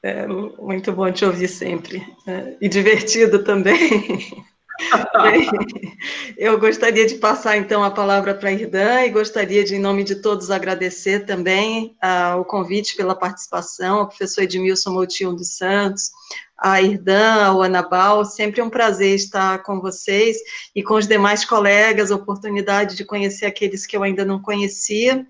[0.02, 2.04] É, muito bom te ouvir sempre.
[2.26, 4.44] É, e divertido também.
[6.36, 10.04] Eu gostaria de passar, então, a palavra para a Irdan e gostaria de, em nome
[10.04, 16.10] de todos, agradecer também uh, o convite pela participação, ao professor Edmilson Moutinho dos Santos,
[16.58, 20.36] a Irdan, ao Anabal, sempre é um prazer estar com vocês
[20.74, 25.26] e com os demais colegas, oportunidade de conhecer aqueles que eu ainda não conhecia,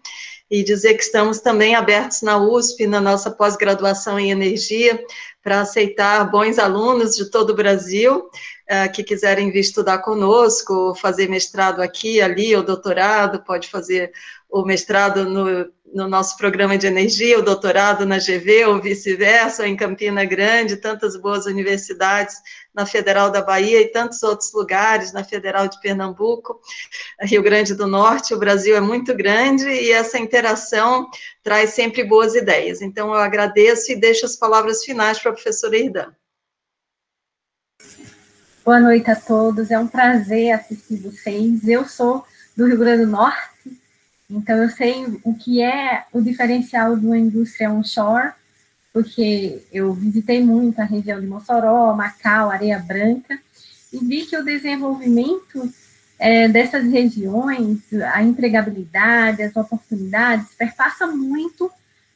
[0.50, 5.02] e dizer que estamos também abertos na USP, na nossa pós-graduação em energia,
[5.42, 8.28] para aceitar bons alunos de todo o Brasil,
[8.92, 14.12] que quiserem vir estudar conosco, fazer mestrado aqui, ali, ou doutorado, pode fazer
[14.48, 19.76] o mestrado no, no nosso programa de energia, o doutorado na GV, ou vice-versa, em
[19.76, 22.36] Campina Grande, tantas boas universidades
[22.74, 26.60] na Federal da Bahia e tantos outros lugares, na Federal de Pernambuco,
[27.20, 31.08] Rio Grande do Norte, o Brasil é muito grande e essa interação
[31.42, 32.80] traz sempre boas ideias.
[32.82, 36.12] Então, eu agradeço e deixo as palavras finais para a professora Irdan.
[38.64, 41.66] Boa noite a todos, é um prazer assistir vocês.
[41.66, 42.24] Eu sou
[42.56, 43.76] do Rio Grande do Norte,
[44.30, 48.30] então eu sei o que é o diferencial de uma indústria onshore,
[48.92, 53.36] porque eu visitei muito a região de Mossoró, Macau, Areia Branca,
[53.92, 55.68] e vi que o desenvolvimento
[56.16, 57.80] é, dessas regiões,
[58.14, 61.68] a empregabilidade, as oportunidades, perpassa muito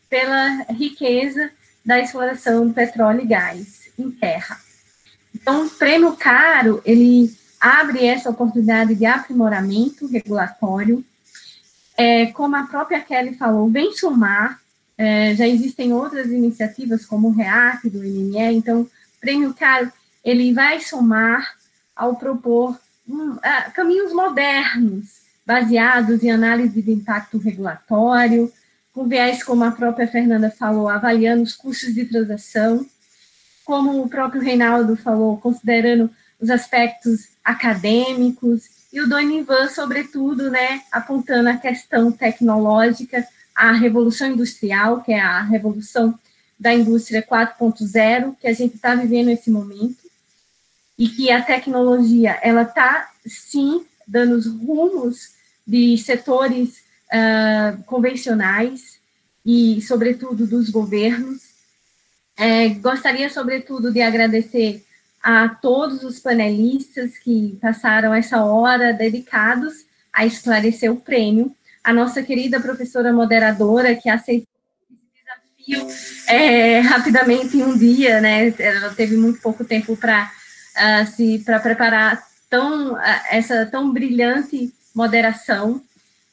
[0.09, 1.51] pela riqueza
[1.85, 4.65] da exploração do petróleo e gás em terra.
[5.47, 11.05] Então, o prêmio caro, ele abre essa oportunidade de aprimoramento regulatório.
[11.97, 14.61] É, como a própria Kelly falou, vem somar,
[14.99, 18.91] é, já existem outras iniciativas como o REAC, do MME, então, o
[19.21, 19.93] prêmio caro,
[20.25, 21.55] ele vai somar
[21.95, 22.77] ao propor
[23.09, 28.53] um, uh, caminhos modernos, baseados em análise de impacto regulatório,
[28.93, 32.85] com viés, como a própria Fernanda falou, avaliando os custos de transação,
[33.67, 36.09] como o próprio Reinaldo falou, considerando
[36.41, 44.31] os aspectos acadêmicos, e o Dona Ivan, sobretudo, né, apontando a questão tecnológica, a revolução
[44.31, 46.19] industrial, que é a revolução
[46.59, 49.99] da indústria 4.0, que a gente está vivendo nesse momento,
[50.99, 55.33] e que a tecnologia, ela está, sim, dando os rumos
[55.67, 56.79] de setores
[57.13, 58.99] uh, convencionais
[59.45, 61.46] e, sobretudo, dos governos,
[62.37, 64.85] é, gostaria, sobretudo, de agradecer
[65.23, 72.23] a todos os panelistas que passaram essa hora dedicados a esclarecer o prêmio, a nossa
[72.23, 74.47] querida professora moderadora que aceitou
[74.89, 75.97] esse desafio
[76.29, 78.55] é, rapidamente em um dia, né?
[78.59, 80.29] Ela teve muito pouco tempo para uh,
[80.77, 82.99] ah, se para preparar tão uh,
[83.31, 85.83] essa tão brilhante moderação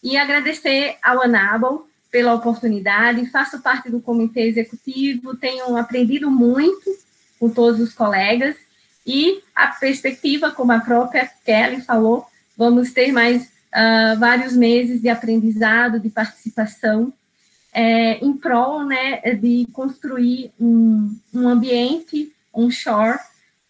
[0.04, 6.96] e agradecer ao Anabel pela oportunidade, faço parte do comitê executivo, tenho aprendido muito
[7.40, 8.56] com todos os colegas
[9.04, 12.24] e a perspectiva, como a própria Kelly falou,
[12.56, 17.12] vamos ter mais uh, vários meses de aprendizado, de participação,
[17.74, 23.18] é, em prol né, de construir um, um ambiente onshore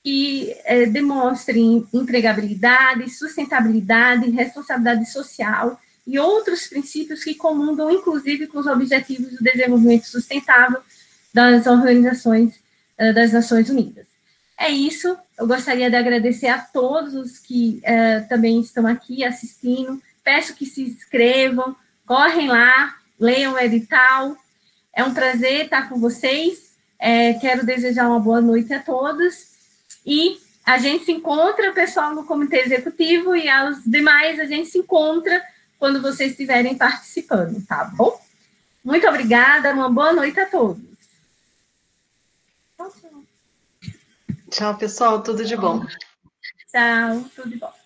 [0.04, 1.62] que é, demonstre
[1.94, 10.06] empregabilidade, sustentabilidade, responsabilidade social e outros princípios que comungam, inclusive, com os objetivos do desenvolvimento
[10.06, 10.82] sustentável
[11.34, 12.56] das organizações
[13.00, 14.08] uh, das Nações Unidas.
[14.58, 20.02] É isso, eu gostaria de agradecer a todos os que uh, também estão aqui assistindo,
[20.24, 21.76] peço que se inscrevam,
[22.06, 24.38] correm lá, leiam o edital,
[24.94, 29.48] é um prazer estar com vocês, é, quero desejar uma boa noite a todos,
[30.06, 34.78] e a gente se encontra, pessoal, no comitê executivo, e aos demais a gente se
[34.78, 35.42] encontra
[35.84, 38.18] quando vocês estiverem participando, tá bom?
[38.82, 40.82] Muito obrigada, uma boa noite a todos.
[44.50, 45.86] Tchau, pessoal, tudo de bom.
[46.72, 47.83] Tchau, tudo de bom.